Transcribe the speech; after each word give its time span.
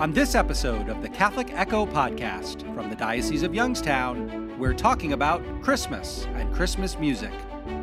On 0.00 0.14
this 0.14 0.34
episode 0.34 0.88
of 0.88 1.02
the 1.02 1.10
Catholic 1.10 1.52
Echo 1.52 1.84
podcast 1.84 2.62
from 2.74 2.88
the 2.88 2.96
Diocese 2.96 3.42
of 3.42 3.54
Youngstown, 3.54 4.58
we're 4.58 4.72
talking 4.72 5.12
about 5.12 5.42
Christmas 5.60 6.24
and 6.36 6.50
Christmas 6.54 6.98
music 6.98 7.34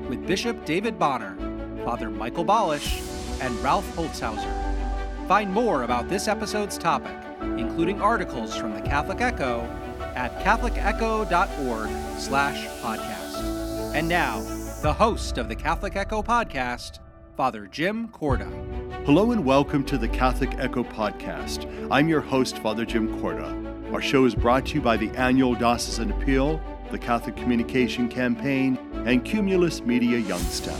with 0.09 0.25
Bishop 0.25 0.65
David 0.65 0.97
Bonnar, 0.97 1.38
Father 1.85 2.09
Michael 2.09 2.43
Balash, 2.43 3.03
and 3.39 3.55
Ralph 3.63 3.85
Holtzhauser. 3.95 5.27
Find 5.27 5.53
more 5.53 5.83
about 5.83 6.09
this 6.09 6.27
episode's 6.27 6.80
topic, 6.80 7.16
including 7.39 8.02
articles 8.02 8.57
from 8.57 8.73
the 8.73 8.81
Catholic 8.81 9.21
Echo, 9.21 9.59
at 10.15 10.43
catholicecho.org 10.43 12.20
slash 12.20 12.65
podcast. 12.81 13.93
And 13.93 14.09
now, 14.09 14.39
the 14.81 14.93
host 14.93 15.38
of 15.38 15.49
the 15.49 15.55
Catholic 15.55 15.95
Echo 15.95 16.23
podcast, 16.23 16.97
Father 17.36 17.68
Jim 17.68 18.07
Korda. 18.07 18.77
Hello 18.89 19.31
and 19.31 19.43
welcome 19.43 19.83
to 19.83 19.97
the 19.97 20.07
Catholic 20.07 20.53
Echo 20.57 20.81
Podcast. 20.81 21.67
I'm 21.91 22.07
your 22.07 22.21
host, 22.21 22.57
Father 22.59 22.85
Jim 22.85 23.20
Korda. 23.20 23.93
Our 23.93 24.02
show 24.02 24.23
is 24.23 24.34
brought 24.34 24.66
to 24.67 24.75
you 24.75 24.81
by 24.81 24.95
the 24.95 25.09
annual 25.12 25.55
Diocesan 25.55 26.12
Appeal, 26.12 26.62
the 26.91 26.98
Catholic 26.98 27.35
Communication 27.35 28.07
Campaign, 28.07 28.77
and 29.05 29.26
Cumulus 29.26 29.81
Media 29.81 30.17
Youngstown. 30.20 30.79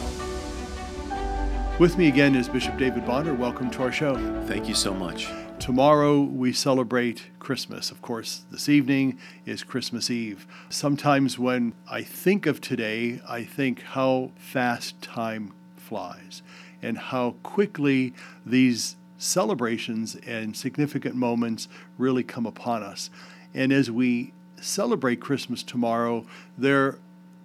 With 1.80 1.98
me 1.98 2.08
again 2.08 2.34
is 2.36 2.48
Bishop 2.48 2.78
David 2.78 3.06
Bonnar. 3.06 3.34
Welcome 3.34 3.70
to 3.72 3.84
our 3.84 3.92
show. 3.92 4.16
Thank 4.46 4.70
you 4.70 4.74
so 4.74 4.94
much. 4.94 5.30
Tomorrow 5.60 6.22
we 6.22 6.54
celebrate 6.54 7.28
Christmas. 7.40 7.92
Of 7.92 8.02
course, 8.02 8.46
this 8.52 8.70
evening 8.70 9.20
is 9.46 9.64
Christmas 9.64 10.10
Eve. 10.10 10.48
Sometimes 10.70 11.38
when 11.38 11.74
I 11.92 12.04
think 12.04 12.46
of 12.46 12.62
today, 12.62 13.20
I 13.28 13.44
think 13.44 13.82
how 13.82 14.32
fast 14.38 15.02
time 15.02 15.54
flies 15.76 16.42
and 16.82 16.98
how 16.98 17.32
quickly 17.44 18.14
these 18.46 18.96
celebrations 19.18 20.16
and 20.28 20.56
significant 20.56 21.16
moments 21.16 21.68
really 21.98 22.24
come 22.24 22.46
upon 22.46 22.84
us. 22.84 23.10
And 23.54 23.72
as 23.72 23.90
we 23.90 24.34
celebrate 24.62 25.20
Christmas 25.20 25.64
tomorrow, 25.64 26.26
there 26.58 26.98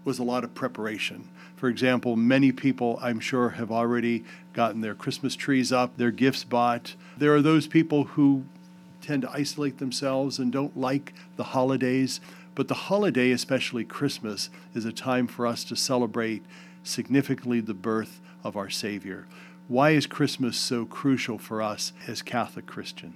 was 0.04 0.18
a 0.18 0.24
lot 0.24 0.44
of 0.44 0.54
preparation. 0.54 1.28
For 1.56 1.68
example, 1.68 2.16
many 2.16 2.50
people, 2.50 2.98
I'm 3.00 3.20
sure, 3.20 3.50
have 3.50 3.70
already 3.70 4.24
gotten 4.52 4.80
their 4.80 4.94
Christmas 4.94 5.36
trees 5.36 5.72
up, 5.72 5.96
their 5.96 6.10
gifts 6.10 6.44
bought. 6.44 6.94
There 7.16 7.34
are 7.34 7.42
those 7.42 7.66
people 7.66 8.04
who 8.04 8.44
tend 9.00 9.22
to 9.22 9.30
isolate 9.30 9.78
themselves 9.78 10.38
and 10.38 10.52
don't 10.52 10.76
like 10.76 11.12
the 11.36 11.44
holidays. 11.44 12.20
But 12.54 12.68
the 12.68 12.74
holiday, 12.74 13.30
especially 13.30 13.84
Christmas, 13.84 14.50
is 14.74 14.84
a 14.84 14.92
time 14.92 15.26
for 15.26 15.46
us 15.46 15.64
to 15.64 15.76
celebrate 15.76 16.42
significantly 16.82 17.60
the 17.60 17.74
birth 17.74 18.20
of 18.44 18.56
our 18.56 18.70
Savior. 18.70 19.26
Why 19.68 19.90
is 19.90 20.06
Christmas 20.06 20.56
so 20.56 20.84
crucial 20.84 21.38
for 21.38 21.62
us 21.62 21.92
as 22.06 22.22
Catholic 22.22 22.66
Christians? 22.66 23.14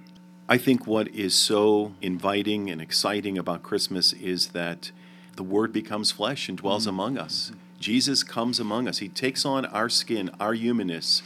I 0.49 0.57
think 0.57 0.87
what 0.87 1.09
is 1.09 1.35
so 1.35 1.93
inviting 2.01 2.69
and 2.69 2.81
exciting 2.81 3.37
about 3.37 3.63
Christmas 3.63 4.13
is 4.13 4.49
that 4.49 4.91
the 5.35 5.43
Word 5.43 5.73
becomes 5.73 6.11
flesh 6.11 6.47
and 6.47 6.57
dwells 6.57 6.83
mm-hmm. 6.83 6.89
among 6.89 7.17
us. 7.17 7.51
Jesus 7.79 8.23
comes 8.23 8.59
among 8.59 8.87
us. 8.87 8.99
He 8.99 9.09
takes 9.09 9.45
on 9.45 9.65
our 9.65 9.89
skin, 9.89 10.31
our 10.39 10.53
humanness, 10.53 11.21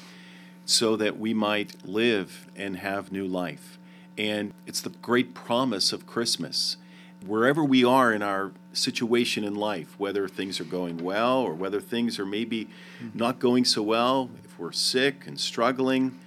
so 0.65 0.95
that 0.95 1.19
we 1.19 1.33
might 1.33 1.85
live 1.85 2.47
and 2.55 2.77
have 2.77 3.11
new 3.11 3.25
life. 3.25 3.77
And 4.17 4.53
it's 4.65 4.81
the 4.81 4.89
great 4.89 5.33
promise 5.33 5.93
of 5.93 6.07
Christmas. 6.07 6.77
Wherever 7.25 7.63
we 7.63 7.83
are 7.83 8.11
in 8.11 8.21
our 8.21 8.51
situation 8.73 9.43
in 9.43 9.55
life, 9.55 9.95
whether 9.99 10.27
things 10.27 10.59
are 10.59 10.65
going 10.65 10.97
well 10.97 11.39
or 11.39 11.53
whether 11.53 11.79
things 11.79 12.17
are 12.19 12.25
maybe 12.25 12.65
mm-hmm. 12.65 13.17
not 13.17 13.39
going 13.39 13.65
so 13.65 13.81
well, 13.81 14.29
if 14.43 14.57
we're 14.57 14.71
sick 14.71 15.27
and 15.27 15.39
struggling, 15.39 16.17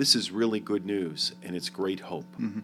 this 0.00 0.16
is 0.16 0.30
really 0.30 0.60
good 0.60 0.86
news 0.86 1.32
and 1.42 1.54
it's 1.54 1.68
great 1.68 2.00
hope. 2.00 2.24
Mm-hmm. 2.40 2.60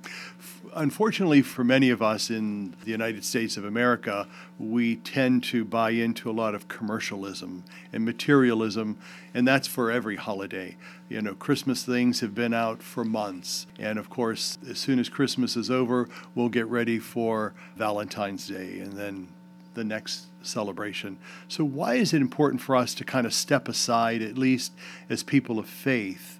Unfortunately, 0.75 1.43
for 1.43 1.65
many 1.65 1.91
of 1.91 2.01
us 2.01 2.31
in 2.31 2.75
the 2.83 2.91
United 2.91 3.27
States 3.27 3.59
of 3.59 3.65
America, 3.67 4.27
we 4.59 4.97
tend 4.97 5.45
to 5.45 5.62
buy 5.62 5.91
into 5.91 6.31
a 6.31 6.33
lot 6.33 6.55
of 6.55 6.66
commercialism 6.66 7.62
and 7.93 8.06
materialism, 8.06 8.97
and 9.34 9.47
that's 9.47 9.69
for 9.69 9.91
every 9.91 10.16
holiday. 10.16 10.78
You 11.10 11.21
know, 11.21 11.34
Christmas 11.34 11.84
things 11.84 12.21
have 12.21 12.34
been 12.34 12.55
out 12.55 12.83
for 12.83 13.05
months, 13.05 13.66
and 13.78 13.99
of 13.99 14.09
course, 14.09 14.56
as 14.66 14.78
soon 14.78 14.99
as 14.99 15.10
Christmas 15.10 15.59
is 15.59 15.71
over, 15.71 16.09
we'll 16.34 16.49
get 16.49 16.66
ready 16.69 16.99
for 16.99 17.53
Valentine's 17.77 18.49
Day 18.49 18.78
and 18.78 18.94
then 18.94 19.28
the 19.75 19.84
next 19.84 20.28
celebration. 20.41 21.19
So, 21.49 21.65
why 21.65 21.97
is 21.97 22.15
it 22.15 22.22
important 22.22 22.62
for 22.62 22.75
us 22.77 22.94
to 22.94 23.05
kind 23.05 23.27
of 23.27 23.34
step 23.34 23.69
aside, 23.69 24.22
at 24.22 24.39
least 24.39 24.72
as 25.10 25.22
people 25.22 25.59
of 25.59 25.69
faith? 25.69 26.35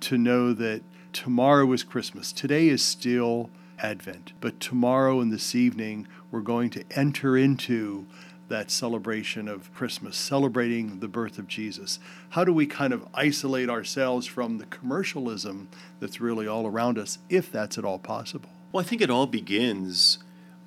To 0.00 0.18
know 0.18 0.52
that 0.52 0.82
tomorrow 1.12 1.70
is 1.72 1.82
Christmas. 1.82 2.32
Today 2.32 2.68
is 2.68 2.82
still 2.82 3.50
Advent, 3.78 4.32
but 4.40 4.60
tomorrow 4.60 5.20
and 5.20 5.32
this 5.32 5.54
evening 5.54 6.06
we're 6.30 6.40
going 6.40 6.70
to 6.70 6.84
enter 6.94 7.36
into 7.36 8.06
that 8.48 8.70
celebration 8.70 9.46
of 9.48 9.72
Christmas, 9.72 10.16
celebrating 10.16 10.98
the 10.98 11.08
birth 11.08 11.38
of 11.38 11.46
Jesus. 11.46 12.00
How 12.30 12.44
do 12.44 12.52
we 12.52 12.66
kind 12.66 12.92
of 12.92 13.06
isolate 13.14 13.70
ourselves 13.70 14.26
from 14.26 14.58
the 14.58 14.66
commercialism 14.66 15.68
that's 16.00 16.20
really 16.20 16.46
all 16.48 16.66
around 16.66 16.98
us, 16.98 17.18
if 17.28 17.50
that's 17.52 17.78
at 17.78 17.84
all 17.84 17.98
possible? 17.98 18.50
Well, 18.72 18.84
I 18.84 18.86
think 18.86 19.02
it 19.02 19.10
all 19.10 19.26
begins 19.26 20.18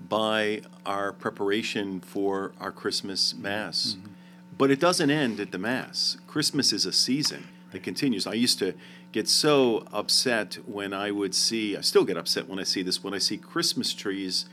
by 0.08 0.62
our 0.86 1.12
preparation 1.12 2.00
for 2.00 2.54
our 2.60 2.72
Christmas 2.72 3.34
Mass. 3.34 3.98
Mm-hmm. 3.98 4.12
But 4.58 4.72
it 4.72 4.80
doesn't 4.80 5.10
end 5.10 5.40
at 5.40 5.52
the 5.52 5.58
Mass. 5.58 6.18
Christmas 6.28 6.72
is 6.72 6.86
a 6.86 6.94
season 6.94 7.48
that 7.74 7.84
continues. 7.84 8.26
I 8.26 8.34
used 8.34 8.60
to 8.60 8.74
get 9.12 9.28
so 9.28 9.86
upset 9.92 10.58
when 10.66 10.94
I 10.94 11.12
would 11.12 11.36
see, 11.36 11.76
I 11.76 11.82
still 11.82 12.06
get 12.06 12.16
upset 12.16 12.48
when 12.48 12.60
I 12.60 12.64
see 12.64 12.82
this, 12.82 13.04
when 13.04 13.14
I 13.14 13.18
see 13.18 13.38
Christmas 13.38 13.94
trees 13.94 14.46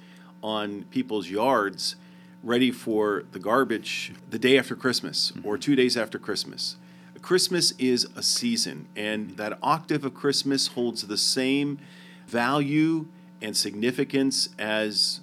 on 0.43 0.85
people's 0.91 1.31
yards 1.31 1.97
ready 2.43 2.71
for 2.71 3.25
the 3.33 3.39
garbage 3.39 4.13
the 4.29 4.39
day 4.39 4.59
after 4.59 4.75
Christmas 4.75 5.33
or 5.45 5.57
two 5.59 5.77
days 5.77 5.97
after 5.97 6.19
Christmas. 6.19 6.77
Christmas 7.23 7.73
is 7.73 8.07
a 8.17 8.23
season, 8.23 8.87
and 8.97 9.37
that 9.37 9.59
octave 9.63 10.07
of 10.07 10.15
Christmas 10.15 10.69
holds 10.69 11.07
the 11.07 11.19
same 11.19 11.79
value 12.27 13.07
and 13.43 13.55
significance 13.55 14.49
as 14.59 15.21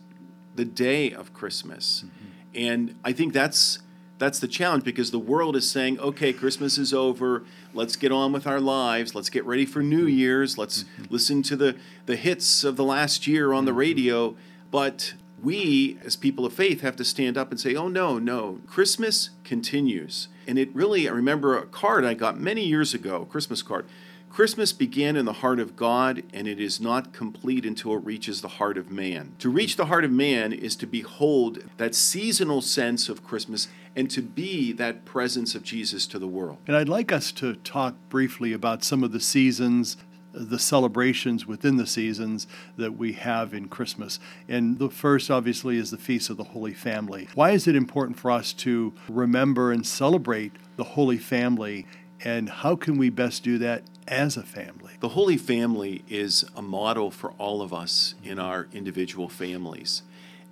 the 0.55 0.65
day 0.65 1.11
of 1.11 1.33
Christmas. 1.33 2.03
Mm-hmm. 2.05 2.25
And 2.53 2.99
I 3.03 3.13
think 3.13 3.33
that's 3.33 3.79
that's 4.17 4.39
the 4.39 4.47
challenge 4.47 4.83
because 4.83 5.11
the 5.11 5.19
world 5.19 5.55
is 5.55 5.69
saying, 5.69 5.99
okay, 5.99 6.33
Christmas 6.33 6.77
is 6.77 6.93
over. 6.93 7.43
Let's 7.73 7.95
get 7.95 8.11
on 8.11 8.31
with 8.31 8.47
our 8.47 8.59
lives. 8.59 9.13
Let's 9.13 9.29
get 9.29 9.45
ready 9.45 9.65
for 9.65 9.81
New 9.81 10.05
Year's. 10.05 10.57
Let's 10.57 10.83
mm-hmm. 10.83 11.05
listen 11.09 11.43
to 11.43 11.55
the, 11.55 11.75
the 12.05 12.15
hits 12.15 12.63
of 12.63 12.75
the 12.75 12.83
last 12.83 13.27
year 13.27 13.53
on 13.53 13.65
the 13.65 13.71
mm-hmm. 13.71 13.79
radio. 13.79 14.35
But 14.71 15.13
we, 15.41 15.99
as 16.03 16.15
people 16.15 16.45
of 16.45 16.53
faith, 16.53 16.81
have 16.81 16.95
to 16.95 17.05
stand 17.05 17.37
up 17.37 17.51
and 17.51 17.59
say, 17.59 17.75
oh, 17.75 17.87
no, 17.87 18.17
no. 18.17 18.59
Christmas 18.65 19.29
continues. 19.43 20.29
And 20.47 20.57
it 20.57 20.73
really, 20.73 21.07
I 21.07 21.11
remember 21.11 21.57
a 21.57 21.65
card 21.65 22.03
I 22.03 22.15
got 22.15 22.39
many 22.39 22.63
years 22.63 22.93
ago, 22.93 23.21
a 23.21 23.25
Christmas 23.25 23.61
card 23.61 23.85
Christmas 24.29 24.71
began 24.71 25.15
in 25.15 25.25
the 25.25 25.33
heart 25.33 25.59
of 25.59 25.75
God, 25.75 26.21
and 26.31 26.47
it 26.47 26.59
is 26.59 26.79
not 26.79 27.11
complete 27.11 27.65
until 27.65 27.93
it 27.93 28.05
reaches 28.05 28.41
the 28.41 28.47
heart 28.47 28.77
of 28.77 28.91
man. 28.91 29.33
To 29.39 29.49
reach 29.49 29.77
the 29.77 29.87
heart 29.87 30.05
of 30.05 30.11
man 30.11 30.53
is 30.53 30.75
to 30.75 30.85
behold 30.85 31.63
that 31.77 31.95
seasonal 31.95 32.61
sense 32.61 33.09
of 33.09 33.23
Christmas 33.23 33.67
and 33.97 34.11
to 34.11 34.21
be 34.21 34.71
that 34.73 35.05
presence 35.05 35.55
of 35.55 35.63
Jesus 35.63 36.05
to 36.05 36.19
the 36.19 36.27
world. 36.27 36.59
And 36.67 36.77
I'd 36.77 36.87
like 36.87 37.11
us 37.11 37.31
to 37.33 37.55
talk 37.55 37.95
briefly 38.09 38.53
about 38.53 38.83
some 38.83 39.03
of 39.03 39.11
the 39.11 39.19
seasons, 39.19 39.97
the 40.31 40.59
celebrations 40.59 41.47
within 41.47 41.77
the 41.77 41.87
seasons 41.87 42.45
that 42.77 42.95
we 42.95 43.13
have 43.13 43.55
in 43.55 43.67
Christmas. 43.67 44.19
And 44.47 44.77
the 44.77 44.91
first, 44.91 45.31
obviously, 45.31 45.77
is 45.77 45.89
the 45.89 45.97
Feast 45.97 46.29
of 46.29 46.37
the 46.37 46.43
Holy 46.43 46.75
Family. 46.75 47.27
Why 47.33 47.51
is 47.51 47.67
it 47.67 47.75
important 47.75 48.19
for 48.19 48.29
us 48.29 48.53
to 48.53 48.93
remember 49.09 49.71
and 49.71 49.83
celebrate 49.83 50.51
the 50.75 50.83
Holy 50.83 51.17
Family? 51.17 51.87
And 52.23 52.49
how 52.49 52.75
can 52.75 52.99
we 52.99 53.09
best 53.09 53.43
do 53.43 53.57
that 53.57 53.83
as 54.07 54.37
a 54.37 54.43
family? 54.43 54.93
The 54.99 55.09
Holy 55.09 55.37
Family 55.37 56.03
is 56.07 56.45
a 56.55 56.61
model 56.61 57.09
for 57.09 57.31
all 57.39 57.63
of 57.63 57.73
us 57.73 58.13
in 58.23 58.37
our 58.37 58.67
individual 58.71 59.27
families. 59.27 60.03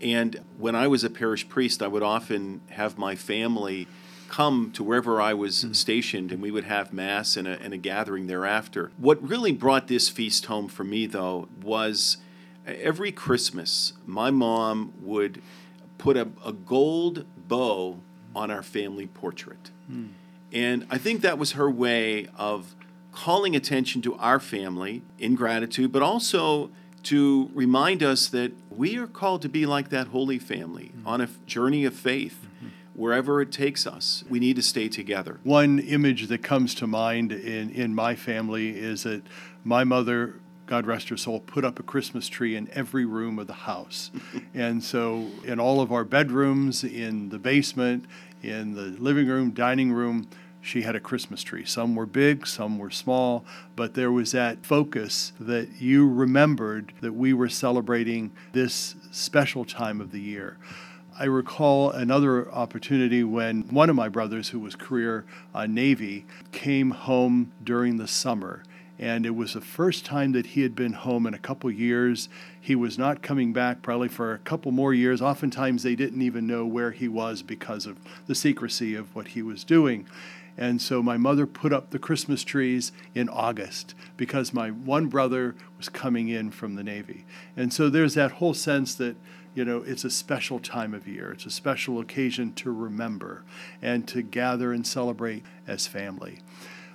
And 0.01 0.41
when 0.57 0.75
I 0.75 0.87
was 0.87 1.03
a 1.03 1.09
parish 1.09 1.47
priest, 1.47 1.81
I 1.81 1.87
would 1.87 2.03
often 2.03 2.61
have 2.71 2.97
my 2.97 3.15
family 3.15 3.87
come 4.27 4.71
to 4.73 4.83
wherever 4.83 5.21
I 5.21 5.33
was 5.33 5.63
mm-hmm. 5.63 5.73
stationed, 5.73 6.31
and 6.31 6.41
we 6.41 6.51
would 6.51 6.65
have 6.65 6.91
Mass 6.91 7.37
and 7.37 7.47
a, 7.47 7.61
and 7.61 7.73
a 7.73 7.77
gathering 7.77 8.27
thereafter. 8.27 8.91
What 8.97 9.21
really 9.21 9.51
brought 9.51 9.87
this 9.87 10.09
feast 10.09 10.47
home 10.47 10.67
for 10.67 10.83
me, 10.83 11.05
though, 11.05 11.47
was 11.61 12.17
every 12.65 13.11
Christmas, 13.11 13.93
my 14.05 14.31
mom 14.31 14.93
would 15.01 15.41
put 15.97 16.17
a, 16.17 16.27
a 16.45 16.51
gold 16.51 17.25
bow 17.47 17.99
on 18.35 18.51
our 18.51 18.63
family 18.63 19.07
portrait. 19.07 19.71
Mm. 19.89 20.09
And 20.51 20.85
I 20.89 20.97
think 20.97 21.21
that 21.21 21.37
was 21.37 21.53
her 21.53 21.69
way 21.69 22.27
of 22.37 22.75
calling 23.11 23.55
attention 23.55 24.01
to 24.01 24.15
our 24.15 24.39
family 24.39 25.01
in 25.17 25.35
gratitude, 25.35 25.91
but 25.91 26.01
also 26.01 26.69
to 27.05 27.49
remind 27.53 28.03
us 28.03 28.27
that 28.29 28.51
we 28.69 28.97
are 28.97 29.07
called 29.07 29.41
to 29.43 29.49
be 29.49 29.65
like 29.65 29.89
that 29.89 30.07
holy 30.07 30.39
family 30.39 30.91
mm-hmm. 30.95 31.07
on 31.07 31.21
a 31.21 31.29
journey 31.45 31.85
of 31.85 31.93
faith. 31.93 32.39
Mm-hmm. 32.43 32.67
Wherever 32.93 33.41
it 33.41 33.51
takes 33.51 33.85
us, 33.85 34.23
we 34.29 34.39
need 34.39 34.55
to 34.55 34.61
stay 34.61 34.87
together. 34.87 35.39
One 35.43 35.79
image 35.79 36.27
that 36.27 36.43
comes 36.43 36.73
to 36.75 36.87
mind 36.87 37.33
in, 37.33 37.69
in 37.69 37.93
my 37.93 38.15
family 38.15 38.69
is 38.69 39.03
that 39.03 39.23
my 39.65 39.83
mother 39.83 40.35
God 40.65 40.87
rest 40.87 41.09
her 41.09 41.17
soul, 41.17 41.41
put 41.41 41.63
up 41.63 41.79
a 41.79 41.83
Christmas 41.83 42.27
tree 42.27 42.55
in 42.55 42.69
every 42.71 43.05
room 43.05 43.37
of 43.37 43.47
the 43.47 43.53
house. 43.53 44.11
and 44.53 44.83
so, 44.83 45.27
in 45.43 45.59
all 45.59 45.81
of 45.81 45.91
our 45.91 46.03
bedrooms, 46.03 46.83
in 46.83 47.29
the 47.29 47.37
basement, 47.37 48.05
in 48.41 48.73
the 48.73 48.95
living 49.01 49.27
room, 49.27 49.51
dining 49.51 49.91
room, 49.91 50.27
she 50.65 50.81
had 50.81 50.95
a 50.95 50.99
Christmas 50.99 51.43
tree. 51.43 51.63
Some 51.63 51.95
were 51.95 52.07
big, 52.07 52.47
some 52.47 52.79
were 52.79 52.89
small, 52.89 53.45
but 53.75 53.93
there 53.93 54.11
was 54.11 54.31
that 54.31 54.65
focus 54.65 55.31
that 55.39 55.79
you 55.79 56.09
remembered 56.09 56.91
that 57.01 57.13
we 57.13 57.33
were 57.33 57.49
celebrating 57.49 58.31
this 58.51 58.95
special 59.11 59.63
time 59.63 60.01
of 60.01 60.11
the 60.11 60.19
year. 60.19 60.57
I 61.19 61.25
recall 61.25 61.91
another 61.91 62.51
opportunity 62.51 63.23
when 63.23 63.61
one 63.69 63.91
of 63.91 63.95
my 63.95 64.09
brothers, 64.09 64.49
who 64.49 64.59
was 64.59 64.75
career 64.75 65.23
uh, 65.53 65.67
Navy, 65.67 66.25
came 66.51 66.89
home 66.89 67.51
during 67.63 67.97
the 67.97 68.07
summer 68.07 68.63
and 68.97 69.25
it 69.25 69.35
was 69.35 69.53
the 69.53 69.61
first 69.61 70.05
time 70.05 70.31
that 70.31 70.45
he 70.47 70.61
had 70.61 70.73
been 70.73 70.93
home 70.93 71.27
in 71.27 71.33
a 71.33 71.39
couple 71.39 71.69
years. 71.69 72.29
He 72.59 72.75
was 72.75 72.97
not 72.97 73.21
coming 73.21 73.51
back 73.51 73.81
probably 73.81 74.07
for 74.07 74.33
a 74.33 74.37
couple 74.39 74.71
more 74.71 74.93
years. 74.93 75.21
Oftentimes, 75.21 75.83
they 75.83 75.95
didn't 75.95 76.21
even 76.21 76.47
know 76.47 76.65
where 76.65 76.91
he 76.91 77.09
was 77.09 77.41
because 77.41 77.85
of 77.85 77.97
the 78.27 78.35
secrecy 78.35 78.95
of 78.95 79.13
what 79.13 79.29
he 79.29 79.41
was 79.41 79.65
doing. 79.65 80.07
And 80.57 80.81
so 80.81 81.03
my 81.03 81.17
mother 81.17 81.45
put 81.45 81.73
up 81.73 81.89
the 81.89 81.99
Christmas 81.99 82.43
trees 82.43 82.91
in 83.13 83.27
August 83.27 83.93
because 84.15 84.53
my 84.53 84.69
one 84.69 85.07
brother 85.07 85.55
was 85.77 85.89
coming 85.89 86.29
in 86.29 86.51
from 86.51 86.75
the 86.75 86.83
Navy. 86.83 87.25
And 87.57 87.73
so 87.73 87.89
there's 87.89 88.13
that 88.13 88.33
whole 88.33 88.53
sense 88.53 88.95
that, 88.95 89.17
you 89.53 89.65
know, 89.65 89.79
it's 89.79 90.05
a 90.05 90.09
special 90.09 90.59
time 90.59 90.93
of 90.93 91.07
year. 91.07 91.31
It's 91.31 91.45
a 91.45 91.51
special 91.51 91.99
occasion 91.99 92.53
to 92.53 92.71
remember 92.71 93.43
and 93.81 94.07
to 94.07 94.21
gather 94.21 94.71
and 94.71 94.87
celebrate 94.87 95.43
as 95.67 95.87
family. 95.87 96.39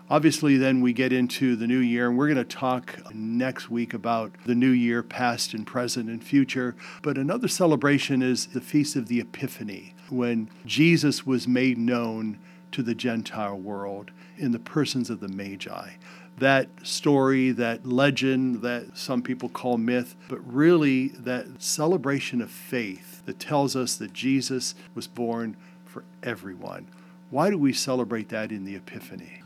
Obviously, 0.08 0.56
then 0.56 0.80
we 0.80 0.92
get 0.92 1.12
into 1.12 1.54
the 1.54 1.68
new 1.68 1.78
year, 1.78 2.08
and 2.08 2.18
we're 2.18 2.26
going 2.26 2.36
to 2.36 2.44
talk 2.44 2.98
next 3.14 3.70
week 3.70 3.94
about 3.94 4.32
the 4.44 4.56
new 4.56 4.70
year, 4.70 5.04
past 5.04 5.54
and 5.54 5.64
present 5.64 6.10
and 6.10 6.24
future. 6.24 6.74
But 7.00 7.16
another 7.16 7.46
celebration 7.46 8.20
is 8.20 8.48
the 8.48 8.60
Feast 8.60 8.96
of 8.96 9.06
the 9.06 9.20
Epiphany, 9.20 9.94
when 10.08 10.50
Jesus 10.66 11.24
was 11.24 11.46
made 11.46 11.78
known 11.78 12.40
to 12.72 12.82
the 12.82 12.94
Gentile 12.94 13.56
world 13.56 14.10
in 14.36 14.52
the 14.52 14.58
persons 14.58 15.10
of 15.10 15.20
the 15.20 15.28
Magi. 15.28 15.90
That 16.38 16.68
story, 16.82 17.50
that 17.52 17.86
legend 17.86 18.62
that 18.62 18.96
some 18.96 19.22
people 19.22 19.48
call 19.48 19.76
myth, 19.76 20.16
but 20.28 20.40
really 20.52 21.08
that 21.08 21.62
celebration 21.62 22.40
of 22.40 22.50
faith 22.50 23.22
that 23.26 23.38
tells 23.38 23.76
us 23.76 23.96
that 23.96 24.12
Jesus 24.12 24.74
was 24.94 25.06
born 25.06 25.56
for 25.84 26.04
everyone. 26.22 26.86
Why 27.30 27.50
do 27.50 27.58
we 27.58 27.72
celebrate 27.72 28.30
that 28.30 28.50
in 28.50 28.64
the 28.64 28.74
Epiphany? 28.74 29.42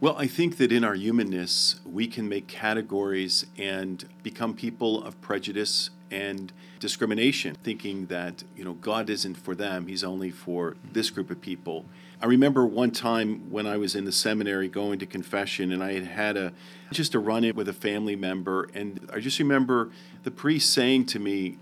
Well, 0.00 0.16
I 0.18 0.26
think 0.26 0.58
that 0.58 0.70
in 0.70 0.84
our 0.84 0.94
humanness, 0.94 1.80
we 1.90 2.06
can 2.06 2.28
make 2.28 2.46
categories 2.46 3.46
and 3.56 4.06
become 4.22 4.54
people 4.54 5.02
of 5.02 5.18
prejudice 5.22 5.90
and 6.10 6.52
discrimination, 6.78 7.56
thinking 7.64 8.06
that, 8.06 8.44
you 8.54 8.64
know, 8.64 8.74
God 8.74 9.08
isn't 9.08 9.36
for 9.36 9.54
them, 9.54 9.86
He's 9.86 10.04
only 10.04 10.30
for 10.30 10.76
this 10.92 11.10
group 11.10 11.30
of 11.30 11.40
people. 11.40 11.86
I 12.20 12.26
remember 12.26 12.64
one 12.64 12.90
time 12.90 13.50
when 13.50 13.66
I 13.66 13.76
was 13.76 13.94
in 13.94 14.04
the 14.04 14.12
seminary 14.12 14.68
going 14.68 14.98
to 15.00 15.06
confession 15.06 15.72
and 15.72 15.82
I 15.82 15.92
had 15.92 16.04
had 16.04 16.36
a 16.36 16.52
just 16.92 17.14
a 17.14 17.18
run 17.18 17.44
in 17.44 17.54
with 17.56 17.68
a 17.68 17.72
family 17.72 18.16
member 18.16 18.68
and 18.74 19.08
I 19.12 19.20
just 19.20 19.38
remember 19.38 19.90
the 20.22 20.30
priest 20.30 20.72
saying 20.72 21.06
to 21.06 21.18
me, 21.18 21.58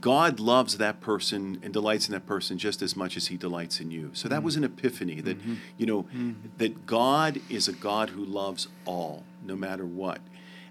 God 0.00 0.38
loves 0.38 0.78
that 0.78 1.00
person 1.00 1.58
and 1.62 1.72
delights 1.72 2.08
in 2.08 2.12
that 2.12 2.26
person 2.26 2.58
just 2.58 2.80
as 2.80 2.96
much 2.96 3.16
as 3.16 3.26
he 3.26 3.36
delights 3.36 3.80
in 3.80 3.90
you. 3.90 4.10
So 4.12 4.28
that 4.28 4.42
was 4.42 4.56
an 4.56 4.62
epiphany 4.62 5.20
that, 5.20 5.38
mm-hmm. 5.38 5.54
you 5.76 5.86
know, 5.86 6.04
mm-hmm. 6.04 6.32
that 6.58 6.86
God 6.86 7.40
is 7.48 7.66
a 7.66 7.72
God 7.72 8.10
who 8.10 8.24
loves 8.24 8.68
all, 8.84 9.24
no 9.42 9.56
matter 9.56 9.84
what. 9.84 10.20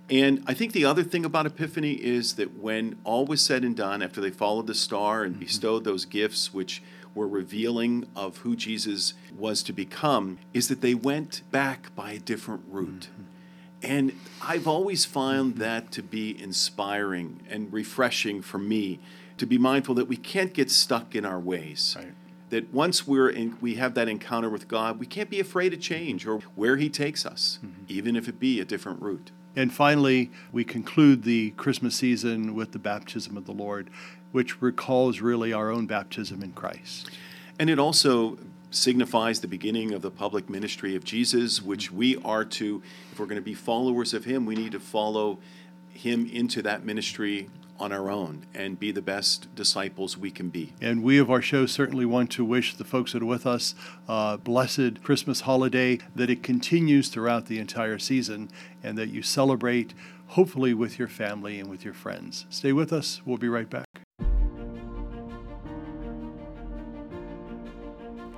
And 0.10 0.44
I 0.48 0.54
think 0.54 0.72
the 0.72 0.86
other 0.86 1.04
thing 1.04 1.24
about 1.24 1.46
Epiphany 1.46 1.94
is 1.94 2.36
that 2.36 2.58
when 2.58 2.98
all 3.04 3.25
was 3.25 3.42
said 3.42 3.64
and 3.64 3.75
done, 3.75 4.02
after 4.02 4.20
they 4.20 4.32
followed 4.32 4.66
the 4.66 4.74
star 4.74 5.24
and 5.24 5.36
mm-hmm. 5.36 5.44
bestowed 5.44 5.84
those 5.84 6.06
gifts, 6.06 6.54
which 6.54 6.82
were 7.16 7.28
revealing 7.28 8.06
of 8.16 8.38
who 8.38 8.56
Jesus 8.56 9.14
was 9.38 9.64
to 9.64 9.74
become, 9.74 10.40
is 10.54 10.68
that 10.68 10.82
they 10.82 10.94
went 10.94 11.42
back 11.52 11.94
by 11.96 12.12
a 12.12 12.20
different 12.20 12.64
route. 12.68 13.10
Mm-hmm. 13.12 13.24
And 13.82 14.14
I've 14.42 14.68
always 14.68 15.06
found 15.06 15.56
that 15.58 15.92
to 15.94 16.04
be 16.04 16.42
inspiring 16.42 17.42
and 17.50 17.72
refreshing 17.72 18.42
for 18.42 18.58
me 18.58 19.00
to 19.38 19.46
be 19.46 19.58
mindful 19.58 19.96
that 19.96 20.08
we 20.08 20.18
can't 20.18 20.54
get 20.54 20.70
stuck 20.70 21.16
in 21.16 21.26
our 21.26 21.40
ways. 21.40 21.96
Right. 21.98 22.14
That 22.50 22.74
once 22.74 23.08
we're 23.08 23.30
in, 23.30 23.58
we 23.62 23.76
have 23.76 23.94
that 23.94 24.10
encounter 24.10 24.50
with 24.50 24.68
God, 24.68 25.00
we 25.00 25.06
can't 25.06 25.30
be 25.30 25.40
afraid 25.40 25.74
of 25.74 25.80
change 25.80 26.28
or 26.28 26.40
where 26.56 26.78
He 26.78 26.90
takes 26.90 27.26
us, 27.26 27.60
mm-hmm. 27.64 27.84
even 27.88 28.16
if 28.16 28.28
it 28.28 28.40
be 28.40 28.60
a 28.60 28.66
different 28.66 29.02
route. 29.02 29.32
And 29.56 29.74
finally, 29.74 30.32
we 30.52 30.64
conclude 30.64 31.24
the 31.24 31.52
Christmas 31.52 31.96
season 31.96 32.56
with 32.56 32.72
the 32.72 32.80
baptism 32.80 33.36
of 33.38 33.46
the 33.46 33.52
Lord, 33.52 33.90
which 34.31 34.62
recalls 34.62 35.22
really 35.22 35.54
our 35.54 35.72
own 35.72 35.86
baptism 35.86 36.44
in 36.44 36.52
Christ. 36.52 37.10
And 37.60 37.70
it 37.70 37.80
also 37.80 38.38
signifies 38.72 39.42
the 39.42 39.48
beginning 39.48 39.94
of 39.94 40.02
the 40.02 40.12
public 40.12 40.50
ministry 40.50 40.96
of 40.96 41.04
Jesus, 41.04 41.62
which 41.62 41.92
we 41.92 42.18
are 42.24 42.46
to, 42.46 42.81
if 43.12 43.20
we're 43.20 43.26
going 43.26 43.36
to 43.36 43.42
be 43.42 43.54
followers 43.54 44.14
of 44.14 44.26
Him, 44.26 44.46
we 44.46 44.56
need 44.56 44.72
to 44.74 44.80
follow 44.80 45.40
Him 45.90 46.26
into 46.28 46.62
that 46.62 46.86
ministry 46.86 47.50
on 47.80 47.92
our 47.92 48.12
own 48.12 48.46
and 48.54 48.78
be 48.78 48.92
the 48.92 49.02
best 49.02 49.54
disciples 49.56 50.18
we 50.18 50.30
can 50.30 50.50
be. 50.50 50.74
And 50.82 51.02
we 51.02 51.18
of 51.18 51.32
our 51.32 51.42
show 51.42 51.66
certainly 51.66 52.06
want 52.06 52.30
to 52.32 52.44
wish 52.44 52.75
the 52.75 52.84
folks 52.84 53.14
that 53.14 53.24
are 53.24 53.25
with 53.25 53.48
us 53.48 53.74
a 54.08 54.38
blessed 54.38 55.02
Christmas 55.02 55.42
holiday, 55.42 56.00
that 56.16 56.30
it 56.30 56.44
continues 56.44 57.10
throughout 57.10 57.48
the 57.48 57.58
entire 57.58 57.98
season, 57.98 58.50
and 58.84 58.98
that 58.98 59.10
you 59.10 59.22
celebrate, 59.22 59.94
hopefully, 60.28 60.74
with 60.74 61.00
your 61.00 61.08
family 61.08 61.60
and 61.60 61.70
with 61.70 61.86
your 61.86 61.94
friends. 61.94 62.46
Stay 62.50 62.74
with 62.74 62.92
us. 62.92 63.22
We'll 63.25 63.38
be 63.38 63.50
right 63.50 63.70
back. 63.70 63.88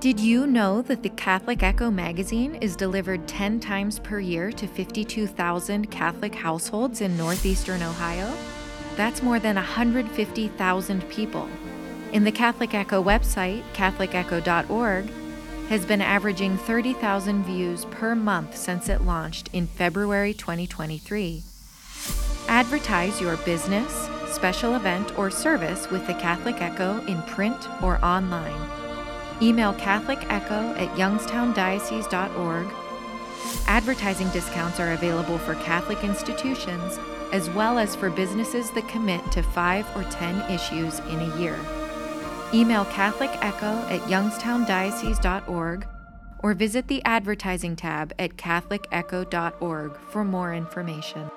Did 0.02 0.18
you 0.18 0.48
know 0.48 0.82
that 0.82 1.04
the 1.04 1.10
Catholic 1.10 1.62
Echo 1.62 1.88
magazine 1.88 2.56
is 2.56 2.74
delivered 2.74 3.28
10 3.28 3.60
times 3.60 4.00
per 4.00 4.18
year 4.18 4.50
to 4.50 4.66
52,000 4.66 5.92
Catholic 5.92 6.34
households 6.34 7.00
in 7.00 7.16
northeastern 7.16 7.84
Ohio? 7.84 8.28
That's 8.96 9.22
more 9.22 9.38
than 9.38 9.54
150,000 9.54 11.08
people. 11.08 11.48
In 12.12 12.24
the 12.24 12.32
Catholic 12.32 12.74
Echo 12.74 13.00
website, 13.00 13.62
catholicecho.org, 13.74 15.08
has 15.68 15.86
been 15.86 16.02
averaging 16.02 16.58
30,000 16.58 17.44
views 17.44 17.84
per 17.84 18.16
month 18.16 18.56
since 18.56 18.88
it 18.88 19.02
launched 19.02 19.50
in 19.52 19.68
February 19.68 20.34
2023. 20.34 21.44
Advertise 22.48 23.20
your 23.20 23.36
business, 23.36 24.08
special 24.32 24.74
event, 24.74 25.16
or 25.16 25.30
service 25.30 25.88
with 25.92 26.04
the 26.08 26.14
Catholic 26.14 26.60
Echo 26.60 26.98
in 27.06 27.22
print 27.22 27.68
or 27.80 28.04
online. 28.04 28.81
Email 29.42 29.74
Catholic 29.74 30.20
Echo 30.30 30.72
at 30.74 30.88
youngstowndiocese.org. 30.96 32.66
Advertising 33.66 34.28
discounts 34.28 34.78
are 34.78 34.92
available 34.92 35.36
for 35.36 35.56
Catholic 35.56 36.04
institutions 36.04 36.98
as 37.32 37.50
well 37.50 37.78
as 37.78 37.96
for 37.96 38.08
businesses 38.08 38.70
that 38.70 38.86
commit 38.88 39.32
to 39.32 39.42
five 39.42 39.84
or 39.96 40.04
ten 40.04 40.48
issues 40.50 41.00
in 41.00 41.18
a 41.18 41.36
year. 41.38 41.58
Email 42.54 42.84
Catholic 42.84 43.30
Echo 43.42 43.78
at 43.88 44.00
youngstowndiocese.org 44.02 45.86
or 46.40 46.54
visit 46.54 46.86
the 46.86 47.02
advertising 47.04 47.74
tab 47.74 48.12
at 48.18 48.36
catholicecho.org 48.36 49.96
for 50.10 50.24
more 50.24 50.54
information. 50.54 51.30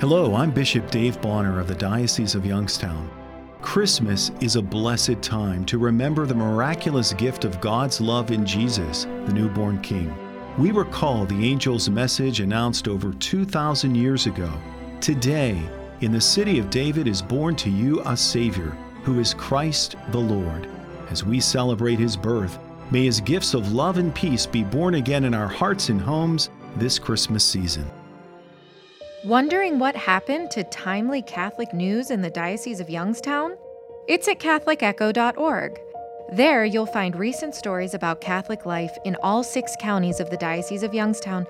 Hello, 0.00 0.34
I'm 0.34 0.50
Bishop 0.50 0.90
Dave 0.90 1.20
Bonnar 1.20 1.60
of 1.60 1.68
the 1.68 1.74
Diocese 1.74 2.34
of 2.34 2.44
Youngstown. 2.44 3.25
Christmas 3.66 4.30
is 4.40 4.54
a 4.54 4.62
blessed 4.62 5.20
time 5.20 5.64
to 5.66 5.76
remember 5.76 6.24
the 6.24 6.34
miraculous 6.34 7.12
gift 7.12 7.44
of 7.44 7.60
God's 7.60 8.00
love 8.00 8.30
in 8.30 8.46
Jesus, 8.46 9.06
the 9.26 9.32
newborn 9.32 9.82
King. 9.82 10.16
We 10.56 10.70
recall 10.70 11.26
the 11.26 11.50
angel's 11.50 11.90
message 11.90 12.38
announced 12.38 12.86
over 12.86 13.12
2,000 13.14 13.94
years 13.96 14.26
ago. 14.26 14.50
Today, 15.00 15.60
in 16.00 16.12
the 16.12 16.20
city 16.20 16.60
of 16.60 16.70
David 16.70 17.08
is 17.08 17.20
born 17.20 17.56
to 17.56 17.68
you 17.68 18.00
a 18.06 18.16
Savior, 18.16 18.70
who 19.02 19.18
is 19.18 19.34
Christ 19.34 19.96
the 20.10 20.20
Lord. 20.20 20.68
As 21.10 21.24
we 21.24 21.40
celebrate 21.40 21.98
his 21.98 22.16
birth, 22.16 22.60
may 22.92 23.04
his 23.04 23.20
gifts 23.20 23.52
of 23.52 23.72
love 23.72 23.98
and 23.98 24.14
peace 24.14 24.46
be 24.46 24.62
born 24.62 24.94
again 24.94 25.24
in 25.24 25.34
our 25.34 25.48
hearts 25.48 25.88
and 25.88 26.00
homes 26.00 26.50
this 26.76 27.00
Christmas 27.00 27.44
season. 27.44 27.90
Wondering 29.26 29.80
what 29.80 29.96
happened 29.96 30.52
to 30.52 30.62
timely 30.62 31.20
Catholic 31.20 31.74
news 31.74 32.12
in 32.12 32.22
the 32.22 32.30
Diocese 32.30 32.78
of 32.78 32.88
Youngstown? 32.88 33.56
It's 34.06 34.28
at 34.28 34.38
CatholicEcho.org. 34.38 35.80
There, 36.30 36.64
you'll 36.64 36.86
find 36.86 37.16
recent 37.16 37.52
stories 37.56 37.92
about 37.92 38.20
Catholic 38.20 38.64
life 38.64 38.96
in 39.04 39.16
all 39.24 39.42
six 39.42 39.74
counties 39.80 40.20
of 40.20 40.30
the 40.30 40.36
Diocese 40.36 40.84
of 40.84 40.94
Youngstown, 40.94 41.44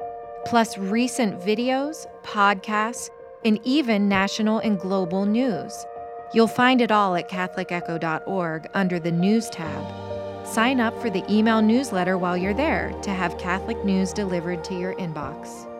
plus 0.47 0.79
recent 0.79 1.39
videos, 1.39 2.07
podcasts, 2.23 3.11
and 3.45 3.61
even 3.63 4.09
national 4.09 4.61
and 4.61 4.81
global 4.81 5.27
news. 5.27 5.85
You'll 6.33 6.49
find 6.49 6.81
it 6.81 6.91
all 6.91 7.15
at 7.15 7.29
CatholicEcho.org 7.29 8.71
under 8.73 8.99
the 8.99 9.13
News 9.13 9.51
tab. 9.51 10.47
Sign 10.47 10.81
up 10.81 10.99
for 11.03 11.11
the 11.11 11.31
email 11.31 11.61
newsletter 11.61 12.17
while 12.17 12.39
you're 12.39 12.55
there 12.55 12.95
to 13.03 13.11
have 13.11 13.37
Catholic 13.37 13.85
news 13.85 14.15
delivered 14.15 14.65
to 14.65 14.75
your 14.75 14.95
inbox. 14.95 15.71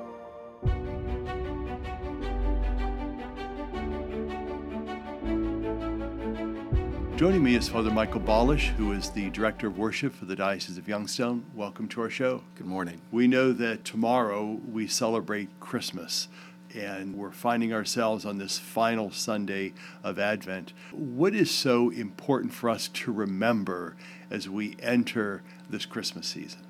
Joining 7.17 7.43
me 7.43 7.55
is 7.55 7.67
Father 7.67 7.91
Michael 7.91 8.21
Balash, 8.21 8.67
who 8.75 8.93
is 8.93 9.09
the 9.09 9.31
Director 9.31 9.69
of 9.69 9.79
Worship 9.79 10.15
for 10.15 10.27
the 10.27 10.37
Diocese 10.37 10.77
of 10.77 10.87
Youngstown. 10.87 11.47
Welcome 11.55 11.89
to 11.89 12.03
our 12.03 12.11
show. 12.11 12.43
Good 12.57 12.67
morning. 12.67 13.01
We 13.11 13.27
know 13.27 13.55
that 13.55 13.87
tomorrow 13.87 14.61
we 14.71 14.87
celebrate 14.87 15.49
Christmas, 15.59 16.29
and 16.75 17.17
we're 17.17 17.31
finding 17.31 17.73
ourselves 17.73 18.27
on 18.27 18.37
this 18.37 18.59
final 18.59 19.11
Sunday 19.11 19.73
of 20.05 20.19
Advent. 20.19 20.75
What 20.93 21.35
is 21.35 21.51
so 21.51 21.89
important 21.89 22.53
for 22.53 22.69
us 22.69 22.87
to 22.89 23.11
remember 23.11 23.97
as 24.31 24.47
we 24.47 24.77
enter 24.83 25.43
this 25.71 25.87
Christmas 25.87 26.27
season? 26.27 26.61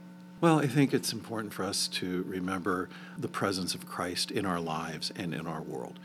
Well, 0.40 0.60
I 0.60 0.68
think 0.68 0.94
it's 0.94 1.12
important 1.12 1.54
for 1.54 1.64
us 1.64 1.88
to 1.88 2.22
remember 2.22 2.88
the 3.18 3.26
presence 3.26 3.74
of 3.74 3.86
Christ 3.86 4.30
in 4.30 4.46
our 4.46 4.60
lives 4.60 5.10
and 5.16 5.34
in 5.34 5.48
our 5.48 5.62
world. 5.62 5.98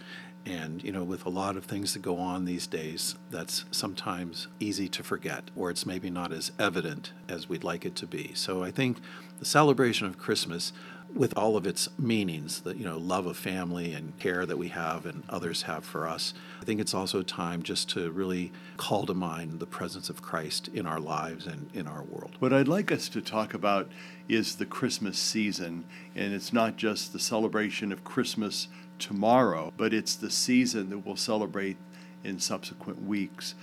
And, 0.45 0.83
you 0.83 0.91
know, 0.91 1.03
with 1.03 1.25
a 1.25 1.29
lot 1.29 1.55
of 1.55 1.65
things 1.65 1.93
that 1.93 2.01
go 2.01 2.17
on 2.17 2.45
these 2.45 2.65
days, 2.65 3.15
that's 3.29 3.65
sometimes 3.69 4.47
easy 4.59 4.87
to 4.89 5.03
forget, 5.03 5.51
or 5.55 5.69
it's 5.69 5.85
maybe 5.85 6.09
not 6.09 6.33
as 6.33 6.51
evident 6.57 7.13
as 7.29 7.47
we'd 7.47 7.63
like 7.63 7.85
it 7.85 7.95
to 7.97 8.07
be. 8.07 8.33
So 8.33 8.63
I 8.63 8.71
think 8.71 8.97
the 9.37 9.45
celebration 9.45 10.07
of 10.07 10.17
Christmas, 10.17 10.73
with 11.13 11.37
all 11.37 11.57
of 11.57 11.67
its 11.67 11.89
meanings, 11.99 12.61
the, 12.61 12.75
you 12.75 12.85
know, 12.85 12.97
love 12.97 13.27
of 13.27 13.37
family 13.37 13.93
and 13.93 14.17
care 14.17 14.45
that 14.45 14.57
we 14.57 14.69
have 14.69 15.05
and 15.05 15.23
others 15.29 15.63
have 15.63 15.85
for 15.85 16.07
us, 16.07 16.33
I 16.59 16.65
think 16.65 16.79
it's 16.79 16.93
also 16.95 17.21
time 17.21 17.61
just 17.61 17.89
to 17.91 18.09
really 18.09 18.51
call 18.77 19.05
to 19.05 19.13
mind 19.13 19.59
the 19.59 19.67
presence 19.67 20.09
of 20.09 20.23
Christ 20.23 20.69
in 20.69 20.87
our 20.87 20.99
lives 20.99 21.45
and 21.45 21.69
in 21.73 21.85
our 21.85 22.03
world. 22.03 22.37
What 22.39 22.53
I'd 22.53 22.67
like 22.67 22.91
us 22.91 23.09
to 23.09 23.21
talk 23.21 23.53
about 23.53 23.91
is 24.27 24.55
the 24.55 24.65
Christmas 24.65 25.19
season, 25.19 25.85
and 26.15 26.33
it's 26.33 26.53
not 26.53 26.77
just 26.77 27.13
the 27.13 27.19
celebration 27.19 27.91
of 27.91 28.03
Christmas 28.03 28.69
tomorrow, 29.01 29.73
but 29.75 29.93
it's 29.93 30.15
the 30.15 30.29
season 30.29 30.89
that 30.91 30.99
we'll 30.99 31.17
celebrate 31.17 31.75
in 32.23 32.39
subsequent 32.39 33.03
weeks. 33.03 33.55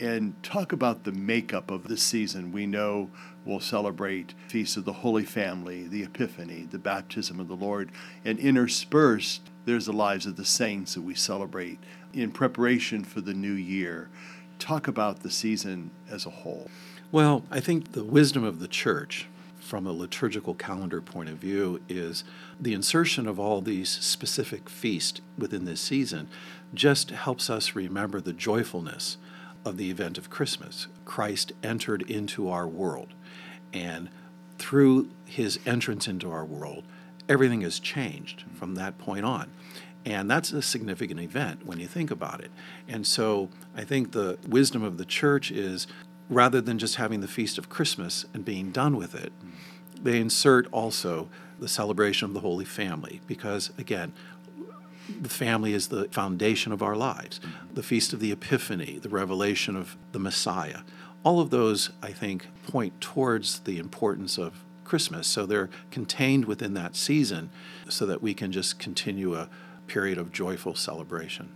And 0.00 0.42
talk 0.42 0.72
about 0.72 1.04
the 1.04 1.12
makeup 1.12 1.70
of 1.70 1.88
the 1.88 1.96
season. 1.96 2.52
We 2.52 2.66
know 2.66 3.10
we'll 3.44 3.60
celebrate 3.60 4.34
Feast 4.48 4.76
of 4.76 4.84
the 4.84 4.92
Holy 4.92 5.24
Family, 5.24 5.86
the 5.86 6.02
Epiphany, 6.02 6.66
the 6.70 6.78
baptism 6.78 7.38
of 7.38 7.48
the 7.48 7.54
Lord, 7.54 7.90
and 8.24 8.38
interspersed, 8.38 9.42
there's 9.64 9.86
the 9.86 9.92
lives 9.92 10.26
of 10.26 10.36
the 10.36 10.44
saints 10.44 10.94
that 10.94 11.02
we 11.02 11.14
celebrate 11.14 11.78
in 12.12 12.30
preparation 12.30 13.04
for 13.04 13.20
the 13.20 13.34
new 13.34 13.52
year. 13.52 14.08
Talk 14.58 14.88
about 14.88 15.20
the 15.20 15.30
season 15.30 15.90
as 16.10 16.26
a 16.26 16.30
whole. 16.30 16.70
Well, 17.12 17.44
I 17.50 17.60
think 17.60 17.92
the 17.92 18.04
wisdom 18.04 18.44
of 18.44 18.58
the 18.58 18.68
church 18.68 19.26
from 19.66 19.86
a 19.86 19.92
liturgical 19.92 20.54
calendar 20.54 21.00
point 21.00 21.28
of 21.28 21.38
view 21.38 21.80
is 21.88 22.22
the 22.60 22.72
insertion 22.72 23.26
of 23.26 23.40
all 23.40 23.60
these 23.60 23.88
specific 23.88 24.70
feasts 24.70 25.20
within 25.36 25.64
this 25.64 25.80
season 25.80 26.28
just 26.72 27.10
helps 27.10 27.50
us 27.50 27.74
remember 27.74 28.20
the 28.20 28.32
joyfulness 28.32 29.18
of 29.64 29.76
the 29.76 29.90
event 29.90 30.16
of 30.18 30.30
Christmas. 30.30 30.86
Christ 31.04 31.52
entered 31.64 32.02
into 32.08 32.48
our 32.48 32.68
world, 32.68 33.12
and 33.72 34.08
through 34.56 35.10
his 35.24 35.58
entrance 35.66 36.06
into 36.06 36.30
our 36.30 36.44
world, 36.44 36.84
everything 37.28 37.62
has 37.62 37.80
changed 37.80 38.44
from 38.54 38.76
that 38.76 38.98
point 38.98 39.24
on. 39.24 39.50
And 40.04 40.30
that's 40.30 40.52
a 40.52 40.62
significant 40.62 41.18
event 41.18 41.66
when 41.66 41.80
you 41.80 41.88
think 41.88 42.12
about 42.12 42.40
it. 42.40 42.52
And 42.86 43.04
so 43.04 43.50
I 43.76 43.82
think 43.82 44.12
the 44.12 44.38
wisdom 44.46 44.84
of 44.84 44.98
the 44.98 45.04
church 45.04 45.50
is 45.50 45.88
rather 46.28 46.60
than 46.60 46.78
just 46.78 46.96
having 46.96 47.20
the 47.20 47.28
Feast 47.28 47.58
of 47.58 47.68
Christmas 47.68 48.24
and 48.34 48.44
being 48.44 48.70
done 48.70 48.96
with 48.96 49.14
it, 49.14 49.32
they 50.00 50.20
insert 50.20 50.66
also 50.72 51.28
the 51.58 51.68
celebration 51.68 52.26
of 52.26 52.34
the 52.34 52.40
Holy 52.40 52.64
Family 52.64 53.20
because, 53.26 53.70
again, 53.78 54.12
the 55.20 55.28
family 55.28 55.72
is 55.72 55.88
the 55.88 56.08
foundation 56.08 56.72
of 56.72 56.82
our 56.82 56.96
lives. 56.96 57.40
The 57.72 57.82
Feast 57.82 58.12
of 58.12 58.20
the 58.20 58.32
Epiphany, 58.32 58.98
the 59.00 59.08
revelation 59.08 59.76
of 59.76 59.96
the 60.12 60.18
Messiah, 60.18 60.80
all 61.22 61.40
of 61.40 61.50
those, 61.50 61.90
I 62.02 62.12
think, 62.12 62.48
point 62.66 63.00
towards 63.00 63.60
the 63.60 63.78
importance 63.78 64.38
of 64.38 64.64
Christmas. 64.84 65.26
So 65.26 65.46
they're 65.46 65.70
contained 65.90 66.44
within 66.44 66.74
that 66.74 66.96
season 66.96 67.50
so 67.88 68.06
that 68.06 68.22
we 68.22 68.34
can 68.34 68.52
just 68.52 68.78
continue 68.78 69.34
a 69.34 69.48
period 69.86 70.18
of 70.18 70.32
joyful 70.32 70.74
celebration. 70.74 71.50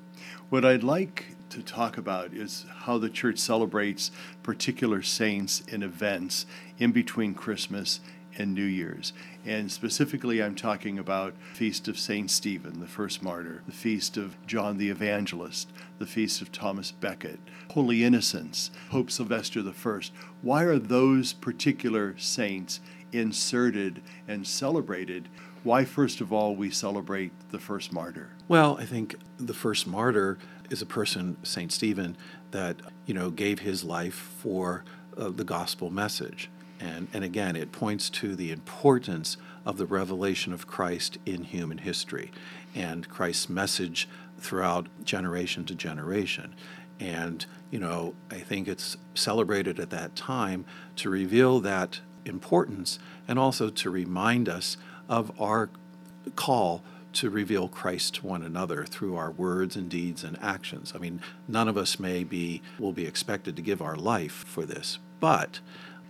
What 0.48 0.64
I'd 0.64 0.82
like 0.82 1.36
to 1.50 1.62
talk 1.62 1.98
about 1.98 2.32
is 2.32 2.64
how 2.80 2.98
the 2.98 3.10
church 3.10 3.38
celebrates 3.38 4.10
particular 4.42 5.02
saints 5.02 5.62
and 5.70 5.82
events 5.82 6.46
in 6.78 6.92
between 6.92 7.34
Christmas 7.34 8.00
and 8.38 8.54
New 8.54 8.64
Year's. 8.64 9.12
And 9.44 9.70
specifically, 9.70 10.42
I'm 10.42 10.54
talking 10.54 10.98
about 10.98 11.34
Feast 11.54 11.88
of 11.88 11.98
Saint 11.98 12.30
Stephen, 12.30 12.80
the 12.80 12.86
first 12.86 13.22
martyr, 13.22 13.62
the 13.66 13.72
Feast 13.72 14.16
of 14.16 14.36
John 14.46 14.78
the 14.78 14.90
Evangelist, 14.90 15.70
the 15.98 16.06
Feast 16.06 16.40
of 16.40 16.52
Thomas 16.52 16.92
Becket, 16.92 17.40
Holy 17.72 18.04
Innocents, 18.04 18.70
Pope 18.88 19.10
Sylvester 19.10 19.60
I. 19.60 20.00
Why 20.42 20.62
are 20.62 20.78
those 20.78 21.32
particular 21.32 22.14
saints 22.18 22.80
inserted 23.12 24.02
and 24.28 24.46
celebrated? 24.46 25.28
Why, 25.62 25.84
first 25.84 26.20
of 26.20 26.32
all, 26.32 26.56
we 26.56 26.70
celebrate 26.70 27.32
the 27.50 27.58
first 27.58 27.92
martyr? 27.92 28.30
Well, 28.48 28.78
I 28.78 28.86
think 28.86 29.16
the 29.36 29.54
first 29.54 29.86
martyr 29.86 30.38
is 30.70 30.80
a 30.80 30.86
person, 30.86 31.36
Saint 31.42 31.72
Stephen, 31.72 32.16
that 32.52 32.76
you 33.06 33.14
know 33.14 33.30
gave 33.30 33.60
his 33.60 33.84
life 33.84 34.14
for 34.14 34.84
uh, 35.16 35.28
the 35.28 35.44
gospel 35.44 35.90
message. 35.90 36.48
And, 36.80 37.08
and 37.12 37.22
again, 37.22 37.56
it 37.56 37.72
points 37.72 38.08
to 38.10 38.34
the 38.34 38.50
importance 38.50 39.36
of 39.66 39.76
the 39.76 39.84
revelation 39.84 40.54
of 40.54 40.66
Christ 40.66 41.18
in 41.26 41.44
human 41.44 41.78
history 41.78 42.30
and 42.74 43.06
Christ's 43.08 43.50
message 43.50 44.08
throughout 44.38 44.86
generation 45.04 45.66
to 45.66 45.74
generation. 45.74 46.54
And, 46.98 47.44
you 47.70 47.78
know, 47.78 48.14
I 48.30 48.38
think 48.38 48.66
it's 48.66 48.96
celebrated 49.14 49.78
at 49.78 49.90
that 49.90 50.16
time 50.16 50.64
to 50.96 51.10
reveal 51.10 51.60
that 51.60 52.00
importance 52.24 52.98
and 53.28 53.38
also 53.38 53.68
to 53.68 53.90
remind 53.90 54.48
us 54.48 54.76
of 55.08 55.38
our 55.40 55.68
call 56.36 56.82
to 57.12 57.30
reveal 57.30 57.68
Christ 57.68 58.16
to 58.16 58.26
one 58.26 58.42
another 58.42 58.84
through 58.84 59.16
our 59.16 59.30
words 59.30 59.76
and 59.76 59.88
deeds 59.88 60.24
and 60.24 60.38
actions. 60.42 60.92
I 60.94 60.98
mean, 60.98 61.20
none 61.48 61.68
of 61.68 61.76
us 61.76 61.98
may 61.98 62.24
be 62.24 62.62
will 62.78 62.92
be 62.92 63.06
expected 63.06 63.56
to 63.56 63.62
give 63.62 63.82
our 63.82 63.96
life 63.96 64.44
for 64.46 64.64
this, 64.64 64.98
but 65.18 65.60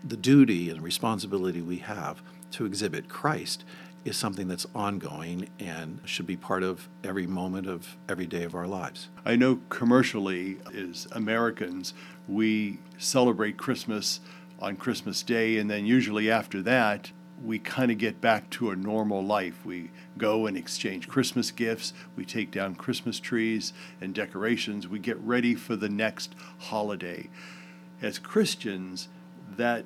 the 0.03 0.17
duty 0.17 0.71
and 0.71 0.83
responsibility 0.83 1.61
we 1.61 1.79
have 1.79 2.23
to 2.53 2.65
exhibit 2.65 3.09
Christ 3.09 3.65
is 4.05 4.17
something 4.17 4.49
that's 4.49 4.67
ongoing 4.75 5.49
and 5.59 6.01
should 6.05 6.27
be 6.27 6.37
part 6.37 6.63
of 6.63 6.89
every 7.05 7.27
moment 7.27 7.67
of 7.67 7.97
every 8.09 8.27
day 8.27 8.45
of 8.45 8.55
our 8.55 8.67
lives. 8.67 9.09
I 9.25 9.37
know 9.37 9.61
commercially, 9.69 10.59
as 10.75 11.07
Americans, 11.13 11.93
we 12.27 12.79
celebrate 12.99 13.59
Christmas 13.59 14.21
on 14.59 14.77
Christmas 14.77 15.23
Day, 15.23 15.59
and 15.59 15.71
then 15.71 15.85
usually 15.87 16.31
after 16.31 16.63
that, 16.63 17.13
we 17.45 17.59
kind 17.59 17.91
of 17.91 17.99
get 17.99 18.21
back 18.21 18.51
to 18.51 18.71
a 18.71 18.77
normal 18.77 19.25
life. 19.25 19.65
We 19.65 19.91
go 20.19 20.47
and 20.47 20.57
exchange 20.57 21.09
Christmas 21.09 21.51
gifts, 21.51 21.93
we 22.17 22.25
take 22.25 22.51
down 22.51 22.75
Christmas 22.75 23.19
trees 23.19 23.73
and 24.01 24.15
decorations, 24.15 24.87
we 24.87 24.99
get 24.99 25.19
ready 25.21 25.55
for 25.55 25.77
the 25.77 25.89
next 25.89 26.35
holiday. 26.59 27.31
As 28.03 28.19
Christians, 28.19 29.09
that 29.57 29.85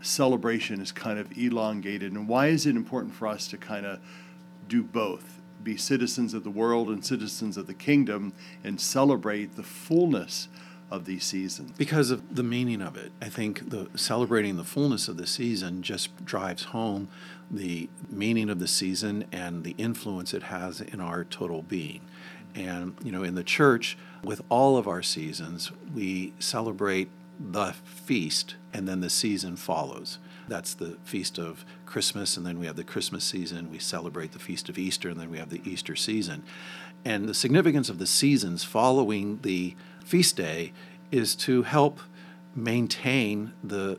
celebration 0.00 0.80
is 0.80 0.92
kind 0.92 1.18
of 1.18 1.36
elongated. 1.36 2.12
And 2.12 2.28
why 2.28 2.48
is 2.48 2.66
it 2.66 2.76
important 2.76 3.14
for 3.14 3.26
us 3.26 3.48
to 3.48 3.56
kind 3.56 3.86
of 3.86 4.00
do 4.68 4.82
both? 4.82 5.40
Be 5.62 5.76
citizens 5.76 6.34
of 6.34 6.44
the 6.44 6.50
world 6.50 6.88
and 6.88 7.04
citizens 7.04 7.56
of 7.56 7.66
the 7.66 7.74
kingdom 7.74 8.34
and 8.62 8.80
celebrate 8.80 9.56
the 9.56 9.62
fullness 9.62 10.48
of 10.90 11.04
these 11.04 11.24
seasons. 11.24 11.72
Because 11.72 12.10
of 12.10 12.34
the 12.34 12.42
meaning 12.42 12.80
of 12.82 12.96
it. 12.96 13.12
I 13.20 13.28
think 13.28 13.70
the 13.70 13.88
celebrating 13.96 14.56
the 14.56 14.64
fullness 14.64 15.08
of 15.08 15.16
the 15.16 15.26
season 15.26 15.82
just 15.82 16.24
drives 16.24 16.64
home 16.64 17.08
the 17.50 17.88
meaning 18.08 18.48
of 18.50 18.58
the 18.58 18.68
season 18.68 19.24
and 19.32 19.64
the 19.64 19.74
influence 19.78 20.34
it 20.34 20.44
has 20.44 20.80
in 20.80 21.00
our 21.00 21.24
total 21.24 21.62
being. 21.62 22.00
And 22.54 22.96
you 23.02 23.10
know, 23.10 23.22
in 23.22 23.34
the 23.34 23.44
church, 23.44 23.98
with 24.22 24.42
all 24.48 24.76
of 24.76 24.86
our 24.86 25.02
seasons, 25.02 25.72
we 25.94 26.34
celebrate 26.38 27.10
the 27.38 27.72
feast, 27.84 28.54
and 28.72 28.86
then 28.86 29.00
the 29.00 29.10
season 29.10 29.56
follows. 29.56 30.18
That's 30.46 30.74
the 30.74 30.98
feast 31.04 31.38
of 31.38 31.64
Christmas, 31.86 32.36
and 32.36 32.46
then 32.46 32.58
we 32.58 32.66
have 32.66 32.76
the 32.76 32.84
Christmas 32.84 33.24
season. 33.24 33.70
We 33.70 33.78
celebrate 33.78 34.32
the 34.32 34.38
feast 34.38 34.68
of 34.68 34.78
Easter, 34.78 35.08
and 35.08 35.18
then 35.18 35.30
we 35.30 35.38
have 35.38 35.50
the 35.50 35.62
Easter 35.64 35.96
season. 35.96 36.44
And 37.04 37.28
the 37.28 37.34
significance 37.34 37.88
of 37.88 37.98
the 37.98 38.06
seasons 38.06 38.62
following 38.62 39.40
the 39.42 39.74
feast 40.04 40.36
day 40.36 40.72
is 41.10 41.34
to 41.34 41.62
help 41.62 42.00
maintain 42.54 43.52
the 43.62 43.98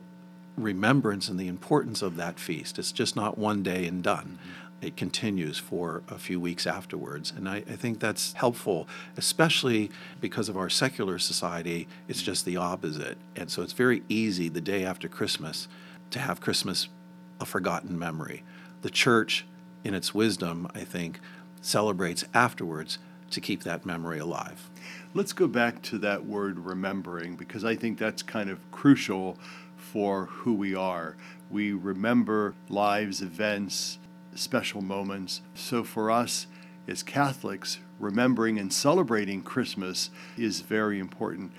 remembrance 0.56 1.28
and 1.28 1.38
the 1.38 1.48
importance 1.48 2.02
of 2.02 2.16
that 2.16 2.38
feast. 2.38 2.78
It's 2.78 2.92
just 2.92 3.16
not 3.16 3.36
one 3.36 3.62
day 3.62 3.86
and 3.86 4.02
done. 4.02 4.38
it 4.82 4.94
continues 4.94 5.56
for 5.56 6.02
a 6.08 6.18
few 6.18 6.38
weeks 6.38 6.66
afterwards. 6.66 7.32
And 7.34 7.48
I, 7.48 7.56
I, 7.56 7.76
think 7.76 7.98
that's 7.98 8.34
helpful, 8.34 8.86
especially 9.16 9.90
because 10.20 10.50
of 10.50 10.56
our 10.56 10.68
secular 10.68 11.18
society. 11.18 11.88
It's 12.08 12.20
just 12.20 12.44
the 12.44 12.58
opposite. 12.58 13.16
And 13.34 13.50
so 13.50 13.62
it's 13.62 13.72
very 13.72 14.02
easy 14.10 14.50
the 14.50 14.60
day 14.60 14.84
after 14.84 15.08
Christmas 15.08 15.66
to 16.10 16.18
have 16.18 16.42
Christmas 16.42 16.88
a 17.40 17.46
forgotten 17.46 17.98
memory. 17.98 18.42
The 18.82 18.90
church, 18.90 19.46
in 19.82 19.94
its 19.94 20.14
wisdom, 20.14 20.70
I 20.74 20.84
think, 20.84 21.20
celebrates 21.62 22.24
afterwards 22.34 22.98
to 23.30 23.40
keep 23.40 23.64
that 23.64 23.86
memory 23.86 24.18
alive. 24.18 24.68
Let's 25.16 25.32
go 25.32 25.48
back 25.48 25.80
to 25.84 25.96
that 26.00 26.26
word 26.26 26.58
remembering 26.58 27.36
because 27.36 27.64
I 27.64 27.74
think 27.74 27.96
that's 27.96 28.22
kind 28.22 28.50
of 28.50 28.70
crucial 28.70 29.38
for 29.74 30.26
who 30.26 30.52
we 30.52 30.74
are. 30.74 31.16
We 31.50 31.72
remember 31.72 32.54
lives, 32.68 33.22
events, 33.22 33.98
special 34.34 34.82
moments. 34.82 35.40
So 35.54 35.84
for 35.84 36.10
us 36.10 36.48
as 36.86 37.02
Catholics, 37.02 37.78
remembering 37.98 38.58
and 38.58 38.70
celebrating 38.70 39.40
Christmas 39.40 40.10
is 40.36 40.60
very 40.60 40.98
important. 40.98 41.50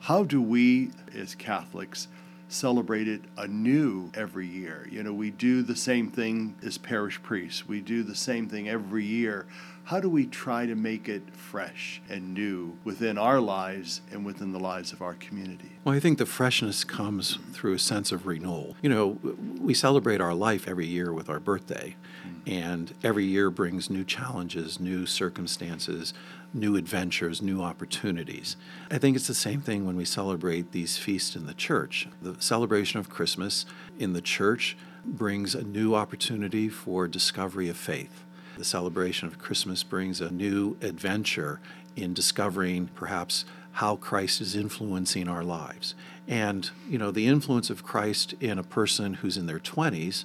How 0.00 0.24
do 0.24 0.42
we 0.42 0.90
as 1.16 1.36
Catholics 1.36 2.08
celebrate 2.48 3.06
it 3.06 3.22
anew 3.36 4.10
every 4.14 4.48
year? 4.48 4.88
You 4.90 5.04
know, 5.04 5.12
we 5.12 5.30
do 5.30 5.62
the 5.62 5.76
same 5.76 6.10
thing 6.10 6.56
as 6.66 6.78
parish 6.78 7.22
priests, 7.22 7.68
we 7.68 7.80
do 7.80 8.02
the 8.02 8.16
same 8.16 8.48
thing 8.48 8.68
every 8.68 9.04
year. 9.04 9.46
How 9.84 10.00
do 10.00 10.08
we 10.08 10.24
try 10.24 10.64
to 10.64 10.74
make 10.74 11.10
it 11.10 11.36
fresh 11.36 12.00
and 12.08 12.32
new 12.32 12.78
within 12.84 13.18
our 13.18 13.38
lives 13.38 14.00
and 14.10 14.24
within 14.24 14.50
the 14.50 14.58
lives 14.58 14.94
of 14.94 15.02
our 15.02 15.12
community? 15.12 15.72
Well, 15.84 15.94
I 15.94 16.00
think 16.00 16.16
the 16.16 16.24
freshness 16.24 16.84
comes 16.84 17.38
through 17.52 17.74
a 17.74 17.78
sense 17.78 18.10
of 18.10 18.26
renewal. 18.26 18.76
You 18.80 18.88
know, 18.88 19.18
we 19.60 19.74
celebrate 19.74 20.22
our 20.22 20.32
life 20.32 20.66
every 20.66 20.86
year 20.86 21.12
with 21.12 21.28
our 21.28 21.38
birthday, 21.38 21.96
hmm. 22.22 22.50
and 22.50 22.94
every 23.04 23.26
year 23.26 23.50
brings 23.50 23.90
new 23.90 24.04
challenges, 24.04 24.80
new 24.80 25.04
circumstances, 25.04 26.14
new 26.54 26.76
adventures, 26.76 27.42
new 27.42 27.60
opportunities. 27.60 28.56
I 28.90 28.96
think 28.96 29.16
it's 29.16 29.26
the 29.26 29.34
same 29.34 29.60
thing 29.60 29.84
when 29.84 29.96
we 29.96 30.06
celebrate 30.06 30.72
these 30.72 30.96
feasts 30.96 31.36
in 31.36 31.44
the 31.44 31.52
church. 31.52 32.08
The 32.22 32.36
celebration 32.40 33.00
of 33.00 33.10
Christmas 33.10 33.66
in 33.98 34.14
the 34.14 34.22
church 34.22 34.78
brings 35.04 35.54
a 35.54 35.62
new 35.62 35.94
opportunity 35.94 36.70
for 36.70 37.06
discovery 37.06 37.68
of 37.68 37.76
faith 37.76 38.24
the 38.56 38.64
celebration 38.64 39.28
of 39.28 39.38
Christmas 39.38 39.82
brings 39.82 40.20
a 40.20 40.30
new 40.30 40.76
adventure 40.80 41.60
in 41.96 42.14
discovering 42.14 42.88
perhaps 42.94 43.44
how 43.72 43.96
Christ 43.96 44.40
is 44.40 44.54
influencing 44.54 45.28
our 45.28 45.42
lives. 45.42 45.94
And, 46.28 46.70
you 46.88 46.98
know, 46.98 47.10
the 47.10 47.26
influence 47.26 47.70
of 47.70 47.82
Christ 47.82 48.34
in 48.40 48.58
a 48.58 48.62
person 48.62 49.14
who's 49.14 49.36
in 49.36 49.46
their 49.46 49.58
20s 49.58 50.24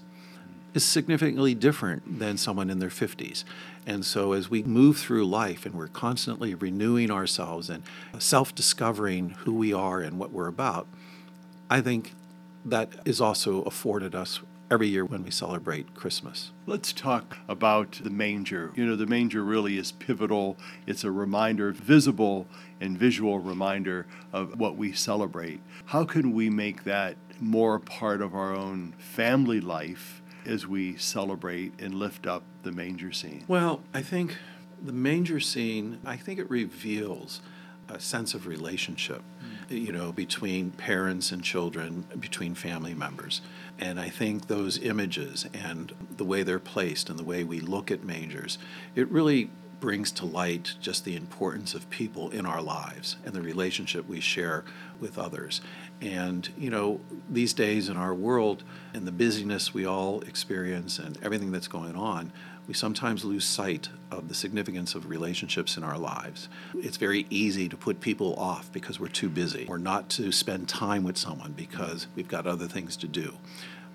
is 0.73 0.85
significantly 0.85 1.55
different 1.55 2.19
than 2.19 2.37
someone 2.37 2.69
in 2.69 2.79
their 2.79 2.89
50s. 2.89 3.43
And 3.87 4.05
so, 4.05 4.33
as 4.33 4.49
we 4.49 4.61
move 4.61 4.97
through 4.97 5.25
life 5.25 5.65
and 5.65 5.73
we're 5.73 5.87
constantly 5.87 6.53
renewing 6.53 7.09
ourselves 7.09 7.69
and 7.69 7.83
self 8.19 8.53
discovering 8.53 9.31
who 9.39 9.53
we 9.53 9.73
are 9.73 10.01
and 10.01 10.19
what 10.19 10.31
we're 10.31 10.47
about, 10.47 10.87
I 11.69 11.81
think 11.81 12.13
that 12.65 12.89
is 13.05 13.19
also 13.19 13.63
afforded 13.63 14.13
us 14.13 14.41
every 14.71 14.87
year 14.87 15.03
when 15.03 15.23
we 15.23 15.31
celebrate 15.31 15.95
Christmas. 15.95 16.51
Let's 16.67 16.93
talk 16.93 17.37
about 17.47 17.99
the 18.03 18.09
manger. 18.09 18.71
You 18.75 18.85
know, 18.85 18.95
the 18.95 19.07
manger 19.07 19.43
really 19.43 19.77
is 19.77 19.91
pivotal. 19.91 20.57
It's 20.85 21.03
a 21.03 21.11
reminder, 21.11 21.71
visible 21.71 22.47
and 22.79 22.97
visual 22.97 23.39
reminder 23.39 24.05
of 24.31 24.59
what 24.59 24.75
we 24.75 24.93
celebrate. 24.93 25.61
How 25.85 26.05
can 26.05 26.33
we 26.33 26.49
make 26.49 26.83
that 26.83 27.17
more 27.39 27.79
part 27.79 28.21
of 28.21 28.35
our 28.35 28.53
own 28.53 28.93
family 28.97 29.59
life 29.59 30.21
as 30.45 30.67
we 30.67 30.95
celebrate 30.97 31.73
and 31.79 31.95
lift 31.95 32.27
up 32.27 32.43
the 32.63 32.71
manger 32.71 33.11
scene? 33.11 33.45
Well, 33.47 33.81
I 33.93 34.01
think 34.01 34.37
the 34.81 34.93
manger 34.93 35.39
scene, 35.39 35.99
I 36.05 36.15
think 36.15 36.39
it 36.39 36.49
reveals 36.49 37.41
a 37.87 37.99
sense 37.99 38.33
of 38.35 38.45
relationship. 38.45 39.23
You 39.69 39.91
know, 39.91 40.11
between 40.11 40.71
parents 40.71 41.31
and 41.31 41.43
children, 41.43 42.05
between 42.19 42.55
family 42.55 42.93
members. 42.93 43.41
And 43.79 43.99
I 43.99 44.09
think 44.09 44.47
those 44.47 44.77
images 44.79 45.47
and 45.53 45.93
the 46.17 46.25
way 46.25 46.43
they're 46.43 46.59
placed 46.59 47.09
and 47.09 47.17
the 47.17 47.23
way 47.23 47.43
we 47.43 47.59
look 47.59 47.91
at 47.91 48.03
mangers, 48.03 48.57
it 48.95 49.09
really 49.09 49.49
brings 49.79 50.11
to 50.11 50.25
light 50.25 50.73
just 50.81 51.05
the 51.05 51.15
importance 51.15 51.73
of 51.73 51.89
people 51.89 52.29
in 52.31 52.45
our 52.45 52.61
lives 52.61 53.15
and 53.23 53.33
the 53.33 53.41
relationship 53.41 54.07
we 54.07 54.19
share 54.19 54.65
with 54.99 55.17
others. 55.17 55.61
And, 56.01 56.49
you 56.57 56.69
know, 56.69 56.99
these 57.29 57.53
days 57.53 57.89
in 57.89 57.97
our 57.97 58.13
world 58.13 58.63
and 58.93 59.07
the 59.07 59.11
busyness 59.11 59.73
we 59.73 59.85
all 59.85 60.21
experience 60.21 60.99
and 60.99 61.17
everything 61.23 61.51
that's 61.51 61.67
going 61.67 61.95
on, 61.95 62.31
we 62.67 62.73
sometimes 62.73 63.25
lose 63.25 63.45
sight 63.45 63.89
of 64.11 64.27
the 64.27 64.33
significance 64.33 64.95
of 64.95 65.09
relationships 65.09 65.77
in 65.77 65.83
our 65.83 65.97
lives. 65.97 66.49
It's 66.75 66.97
very 66.97 67.25
easy 67.29 67.67
to 67.69 67.77
put 67.77 67.99
people 67.99 68.35
off 68.35 68.71
because 68.71 68.99
we're 68.99 69.07
too 69.07 69.29
busy 69.29 69.65
or 69.67 69.77
not 69.77 70.09
to 70.09 70.31
spend 70.31 70.69
time 70.69 71.03
with 71.03 71.17
someone 71.17 71.53
because 71.53 72.07
we've 72.15 72.27
got 72.27 72.45
other 72.45 72.67
things 72.67 72.95
to 72.97 73.07
do. 73.07 73.37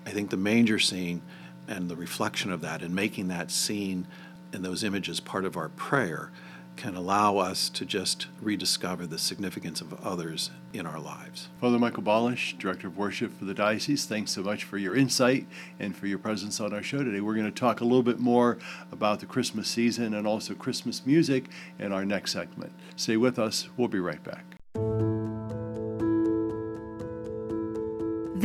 I 0.05 0.11
think 0.11 0.29
the 0.29 0.37
manger 0.37 0.79
scene 0.79 1.21
and 1.67 1.89
the 1.89 1.95
reflection 1.95 2.51
of 2.51 2.61
that 2.61 2.81
and 2.81 2.93
making 2.93 3.29
that 3.29 3.49
scene 3.51 4.07
and 4.53 4.63
those 4.63 4.83
images 4.83 5.19
part 5.19 5.45
of 5.45 5.57
our 5.57 5.69
prayer 5.69 6.31
can 6.75 6.95
allow 6.95 7.37
us 7.37 7.69
to 7.69 7.85
just 7.85 8.27
rediscover 8.41 9.07
the 9.07 9.17
significance 9.17 9.81
of 9.81 9.93
others 10.05 10.51
in 10.73 10.85
our 10.85 10.99
lives. 10.99 11.47
Father 11.61 11.79
Michael 11.79 12.03
Balash, 12.03 12.57
Director 12.57 12.87
of 12.87 12.97
Worship 12.97 13.37
for 13.37 13.45
the 13.45 13.53
Diocese, 13.53 14.05
thanks 14.05 14.31
so 14.31 14.41
much 14.41 14.63
for 14.63 14.77
your 14.77 14.95
insight 14.95 15.47
and 15.79 15.95
for 15.95 16.07
your 16.07 16.19
presence 16.19 16.59
on 16.59 16.73
our 16.73 16.83
show 16.83 17.03
today. 17.03 17.21
We're 17.21 17.35
going 17.35 17.45
to 17.45 17.51
talk 17.51 17.81
a 17.81 17.85
little 17.85 18.03
bit 18.03 18.19
more 18.19 18.57
about 18.91 19.19
the 19.19 19.25
Christmas 19.25 19.67
season 19.67 20.13
and 20.13 20.27
also 20.27 20.53
Christmas 20.53 21.05
music 21.05 21.45
in 21.79 21.91
our 21.91 22.05
next 22.05 22.31
segment. 22.31 22.71
Stay 22.95 23.17
with 23.17 23.39
us, 23.39 23.69
we'll 23.77 23.87
be 23.87 23.99
right 23.99 24.23
back. 24.23 24.54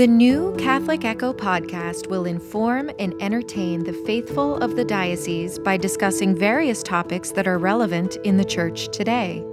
The 0.01 0.07
new 0.07 0.57
Catholic 0.57 1.05
Echo 1.05 1.31
podcast 1.31 2.07
will 2.07 2.25
inform 2.25 2.91
and 2.99 3.15
entertain 3.21 3.85
the 3.85 3.93
faithful 3.93 4.57
of 4.57 4.75
the 4.75 4.83
diocese 4.83 5.59
by 5.59 5.77
discussing 5.77 6.35
various 6.35 6.83
topics 6.83 7.33
that 7.33 7.47
are 7.47 7.59
relevant 7.59 8.17
in 8.25 8.39
the 8.39 8.45
church 8.47 8.89
today. 8.97 9.45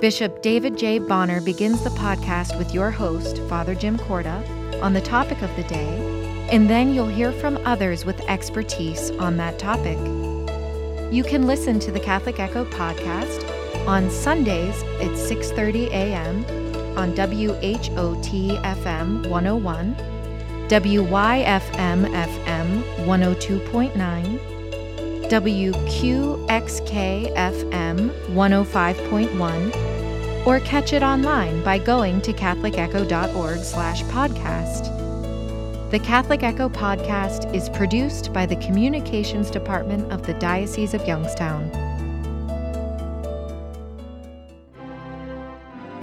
Bishop 0.00 0.40
David 0.40 0.78
J. 0.78 0.98
Bonnar 0.98 1.42
begins 1.42 1.84
the 1.84 1.90
podcast 1.90 2.56
with 2.56 2.72
your 2.72 2.90
host, 2.90 3.36
Father 3.40 3.74
Jim 3.74 3.98
Korda, 3.98 4.82
on 4.82 4.94
the 4.94 5.02
topic 5.02 5.42
of 5.42 5.54
the 5.56 5.64
day, 5.64 6.48
and 6.50 6.70
then 6.70 6.94
you'll 6.94 7.06
hear 7.06 7.30
from 7.30 7.58
others 7.66 8.06
with 8.06 8.18
expertise 8.22 9.10
on 9.10 9.36
that 9.36 9.58
topic. 9.58 9.98
You 11.12 11.22
can 11.22 11.46
listen 11.46 11.78
to 11.80 11.92
the 11.92 12.00
Catholic 12.00 12.40
Echo 12.40 12.64
podcast 12.64 13.46
on 13.86 14.08
Sundays 14.08 14.82
at 15.02 15.10
6:30 15.10 15.88
a.m 15.88 16.63
on 16.96 17.14
WHOT 17.14 18.30
FM 18.62 19.28
101, 19.28 19.96
WYFM 20.68 22.08
FM 22.08 22.82
102.9, 23.04 24.54
WQXK 25.28 27.34
FM 27.34 28.10
105.1, 28.28 30.46
or 30.46 30.60
catch 30.60 30.92
it 30.92 31.02
online 31.02 31.62
by 31.62 31.78
going 31.78 32.20
to 32.22 32.32
catholicecho.org 32.32 33.58
slash 33.58 34.02
podcast. 34.04 34.90
The 35.90 35.98
Catholic 36.00 36.42
Echo 36.42 36.68
podcast 36.68 37.54
is 37.54 37.68
produced 37.68 38.32
by 38.32 38.46
the 38.46 38.56
Communications 38.56 39.50
Department 39.50 40.10
of 40.12 40.26
the 40.26 40.34
Diocese 40.34 40.92
of 40.92 41.06
Youngstown. 41.06 41.70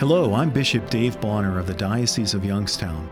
Hello, 0.02 0.34
I'm 0.34 0.50
Bishop 0.50 0.90
Dave 0.90 1.22
Bonnar 1.22 1.60
of 1.60 1.68
the 1.68 1.76
Diocese 1.76 2.34
of 2.34 2.44
Youngstown. 2.44 3.08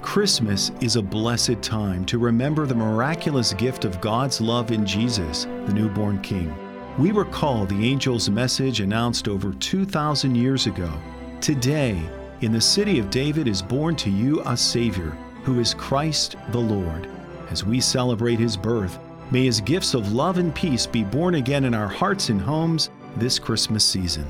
Christmas 0.00 0.72
is 0.80 0.96
a 0.96 1.00
blessed 1.00 1.62
time 1.62 2.04
to 2.06 2.18
remember 2.18 2.66
the 2.66 2.74
miraculous 2.74 3.54
gift 3.54 3.84
of 3.84 4.00
God's 4.00 4.40
love 4.40 4.72
in 4.72 4.84
Jesus, 4.84 5.44
the 5.44 5.72
newborn 5.72 6.20
King. 6.20 6.52
We 6.98 7.12
recall 7.12 7.64
the 7.64 7.88
angel's 7.88 8.28
message 8.28 8.80
announced 8.80 9.28
over 9.28 9.52
2,000 9.52 10.34
years 10.34 10.66
ago. 10.66 10.92
Today, 11.40 12.02
in 12.40 12.50
the 12.50 12.60
city 12.60 12.98
of 12.98 13.08
David 13.08 13.46
is 13.46 13.62
born 13.62 13.94
to 13.94 14.10
you 14.10 14.42
a 14.44 14.56
Savior, 14.56 15.16
who 15.44 15.60
is 15.60 15.74
Christ 15.74 16.34
the 16.50 16.58
Lord. 16.58 17.08
As 17.50 17.64
we 17.64 17.80
celebrate 17.80 18.40
his 18.40 18.56
birth, 18.56 18.98
may 19.30 19.44
his 19.44 19.60
gifts 19.60 19.94
of 19.94 20.12
love 20.12 20.38
and 20.38 20.52
peace 20.52 20.88
be 20.88 21.04
born 21.04 21.36
again 21.36 21.66
in 21.66 21.72
our 21.72 21.86
hearts 21.86 22.30
and 22.30 22.40
homes 22.40 22.90
this 23.16 23.38
Christmas 23.38 23.84
season. 23.84 24.28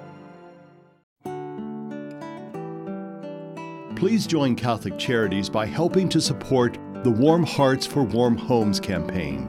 Please 4.03 4.27
join 4.27 4.57
Catholic 4.57 4.99
Charities 4.99 5.49
by 5.49 5.65
helping 5.65 6.09
to 6.09 6.21
support 6.21 6.77
the 7.05 7.11
Warm 7.11 7.45
Hearts 7.45 7.87
for 7.87 8.03
Warm 8.03 8.37
Homes 8.37 8.81
campaign, 8.81 9.49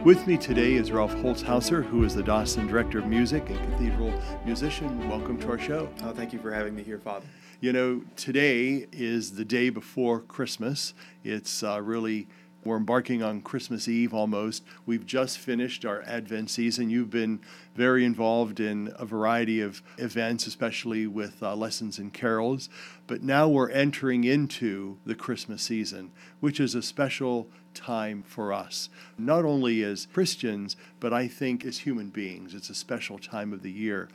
With 0.05 0.27
me 0.27 0.39
today 0.39 0.77
is 0.77 0.91
Ralph 0.91 1.15
Holtzhauser, 1.17 1.85
who 1.85 2.05
is 2.05 2.15
the 2.15 2.23
Diocesan 2.23 2.67
Director 2.67 3.01
of 3.01 3.07
Music 3.07 3.51
and 3.51 3.59
Cathedral 3.71 4.11
Musician. 4.47 5.07
Welcome 5.11 5.39
to 5.41 5.51
our 5.51 5.59
show. 5.59 5.91
Oh, 6.03 6.13
thank 6.13 6.33
you 6.33 6.39
for 6.39 6.51
having 6.51 6.75
me 6.75 6.83
here, 6.83 6.99
Father. 6.99 7.27
You 7.61 7.75
know, 7.75 8.03
today 8.17 8.87
is 8.93 9.33
the 9.33 9.45
day 9.45 9.69
before 9.69 10.21
Christmas. 10.21 10.95
It's 11.23 11.63
uh, 11.63 11.83
really 11.83 12.29
we're 12.65 12.79
embarking 12.79 13.23
on 13.23 13.43
Christmas 13.43 13.89
Eve 13.89 14.15
almost. 14.15 14.65
We've 14.85 15.05
just 15.05 15.39
finished 15.39 15.85
our 15.85 16.03
Advent 16.03 16.51
season. 16.51 16.89
You've 16.89 17.11
been 17.11 17.41
very 17.75 18.05
involved 18.05 18.61
in 18.61 18.93
a 18.97 19.07
variety 19.07 19.61
of 19.61 19.83
events, 19.99 20.47
especially 20.47 21.07
with 21.07 21.43
uh, 21.43 21.55
lessons 21.55 21.99
and 21.99 22.13
carols. 22.13 22.69
But 23.07 23.23
now 23.23 23.49
we're 23.49 23.71
entering 23.71 24.25
into 24.25 24.99
the 25.07 25.15
Christmas 25.15 25.63
season, 25.63 26.13
which 26.41 26.61
is 26.61 26.75
a 26.75 26.83
special 26.83 27.51
time 27.75 28.23
for 28.23 28.53
us, 28.53 28.89
not 29.19 29.45
only 29.45 29.83
as 29.83 30.07
Christians, 30.07 30.77
but 30.99 31.13
I 31.13 31.29
think 31.29 31.65
as 31.65 31.79
human 31.79 32.09
beings. 32.09 32.55
It's 32.55 32.71
a 32.71 32.75
special 32.75 33.19
time 33.19 33.53
of 33.53 33.63
the 33.63 33.71
year. 33.73 34.09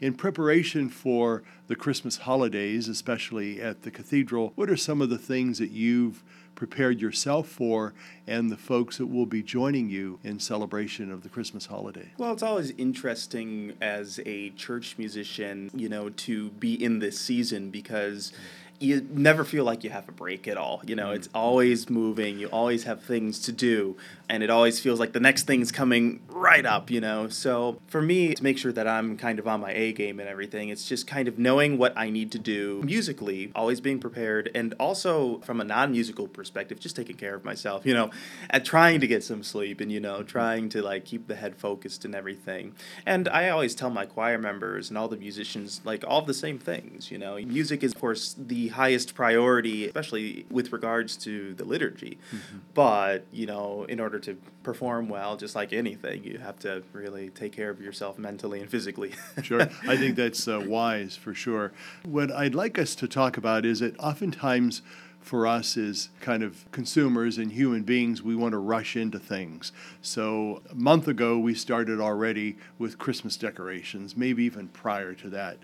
In 0.00 0.14
preparation 0.14 0.88
for 0.88 1.42
the 1.66 1.74
Christmas 1.74 2.18
holidays, 2.18 2.88
especially 2.88 3.60
at 3.60 3.82
the 3.82 3.90
cathedral, 3.90 4.52
what 4.54 4.70
are 4.70 4.76
some 4.76 5.02
of 5.02 5.10
the 5.10 5.18
things 5.18 5.58
that 5.58 5.70
you've 5.70 6.22
prepared 6.58 7.00
yourself 7.00 7.46
for 7.46 7.94
and 8.26 8.50
the 8.50 8.56
folks 8.56 8.98
that 8.98 9.06
will 9.06 9.26
be 9.26 9.42
joining 9.42 9.88
you 9.88 10.18
in 10.24 10.40
celebration 10.40 11.10
of 11.10 11.22
the 11.22 11.28
Christmas 11.28 11.66
holiday? 11.66 12.10
Well, 12.18 12.32
it's 12.32 12.42
always 12.42 12.72
interesting 12.78 13.74
as 13.80 14.20
a 14.26 14.50
church 14.50 14.96
musician, 14.98 15.70
you 15.72 15.88
know, 15.88 16.10
to 16.10 16.50
be 16.50 16.74
in 16.82 16.98
this 16.98 17.18
season 17.18 17.70
because 17.70 18.32
you 18.80 19.06
never 19.10 19.44
feel 19.44 19.64
like 19.64 19.84
you 19.84 19.90
have 19.90 20.08
a 20.08 20.12
break 20.12 20.46
at 20.46 20.56
all. 20.56 20.80
You 20.86 20.96
know, 20.96 21.06
mm-hmm. 21.06 21.16
it's 21.16 21.28
always 21.34 21.90
moving. 21.90 22.38
You 22.38 22.48
always 22.48 22.84
have 22.84 23.02
things 23.02 23.38
to 23.40 23.52
do, 23.52 23.96
and 24.28 24.42
it 24.42 24.50
always 24.50 24.80
feels 24.80 25.00
like 25.00 25.12
the 25.12 25.20
next 25.20 25.46
thing's 25.46 25.72
coming 25.72 26.20
right 26.28 26.64
up. 26.64 26.90
You 26.90 27.00
know, 27.00 27.28
so 27.28 27.80
for 27.86 28.02
me 28.02 28.34
to 28.34 28.42
make 28.42 28.58
sure 28.58 28.72
that 28.72 28.86
I'm 28.86 29.16
kind 29.16 29.38
of 29.38 29.46
on 29.46 29.60
my 29.60 29.72
A 29.72 29.92
game 29.92 30.20
and 30.20 30.28
everything, 30.28 30.68
it's 30.68 30.88
just 30.88 31.06
kind 31.06 31.28
of 31.28 31.38
knowing 31.38 31.78
what 31.78 31.92
I 31.96 32.10
need 32.10 32.32
to 32.32 32.38
do 32.38 32.82
musically, 32.84 33.52
always 33.54 33.80
being 33.80 33.98
prepared, 33.98 34.50
and 34.54 34.74
also 34.78 35.38
from 35.40 35.60
a 35.60 35.64
non-musical 35.64 36.28
perspective, 36.28 36.80
just 36.80 36.96
taking 36.96 37.16
care 37.16 37.34
of 37.34 37.44
myself. 37.44 37.84
You 37.84 37.94
know, 37.94 38.10
at 38.50 38.64
trying 38.64 39.00
to 39.00 39.06
get 39.06 39.24
some 39.24 39.42
sleep 39.42 39.80
and 39.80 39.90
you 39.90 40.00
know 40.00 40.22
trying 40.22 40.68
to 40.70 40.82
like 40.82 41.04
keep 41.04 41.28
the 41.28 41.36
head 41.36 41.56
focused 41.56 42.04
and 42.04 42.14
everything. 42.14 42.74
And 43.06 43.28
I 43.28 43.48
always 43.48 43.74
tell 43.74 43.90
my 43.90 44.06
choir 44.06 44.38
members 44.38 44.88
and 44.88 44.98
all 44.98 45.08
the 45.08 45.16
musicians 45.16 45.80
like 45.84 46.04
all 46.06 46.22
the 46.22 46.34
same 46.34 46.58
things. 46.58 47.10
You 47.10 47.18
know, 47.18 47.36
music 47.38 47.82
is 47.82 47.92
of 47.92 48.00
course 48.00 48.34
the 48.38 48.68
highest 48.68 49.14
priority, 49.14 49.86
especially 49.86 50.46
with 50.50 50.72
regards 50.72 51.16
to 51.18 51.54
the 51.54 51.64
liturgy. 51.64 52.18
Mm-hmm. 52.32 52.58
But, 52.74 53.26
you 53.32 53.46
know, 53.46 53.84
in 53.88 54.00
order 54.00 54.17
to 54.20 54.36
perform 54.62 55.08
well, 55.08 55.36
just 55.36 55.54
like 55.54 55.72
anything, 55.72 56.24
you 56.24 56.38
have 56.38 56.58
to 56.60 56.82
really 56.92 57.30
take 57.30 57.52
care 57.52 57.70
of 57.70 57.80
yourself 57.80 58.18
mentally 58.18 58.60
and 58.60 58.70
physically. 58.70 59.12
sure. 59.42 59.62
I 59.86 59.96
think 59.96 60.16
that's 60.16 60.46
uh, 60.46 60.62
wise 60.66 61.16
for 61.16 61.34
sure. 61.34 61.72
What 62.04 62.30
I'd 62.30 62.54
like 62.54 62.78
us 62.78 62.94
to 62.96 63.08
talk 63.08 63.36
about 63.36 63.64
is 63.64 63.80
that 63.80 63.98
oftentimes, 63.98 64.82
for 65.20 65.46
us 65.46 65.76
as 65.76 66.08
kind 66.20 66.42
of 66.42 66.70
consumers 66.72 67.38
and 67.38 67.52
human 67.52 67.82
beings, 67.82 68.22
we 68.22 68.34
want 68.34 68.52
to 68.52 68.58
rush 68.58 68.96
into 68.96 69.18
things. 69.18 69.72
So 70.00 70.62
a 70.70 70.74
month 70.74 71.08
ago, 71.08 71.38
we 71.38 71.54
started 71.54 72.00
already 72.00 72.56
with 72.78 72.98
Christmas 72.98 73.36
decorations, 73.36 74.16
maybe 74.16 74.44
even 74.44 74.68
prior 74.68 75.14
to 75.14 75.28
that. 75.30 75.58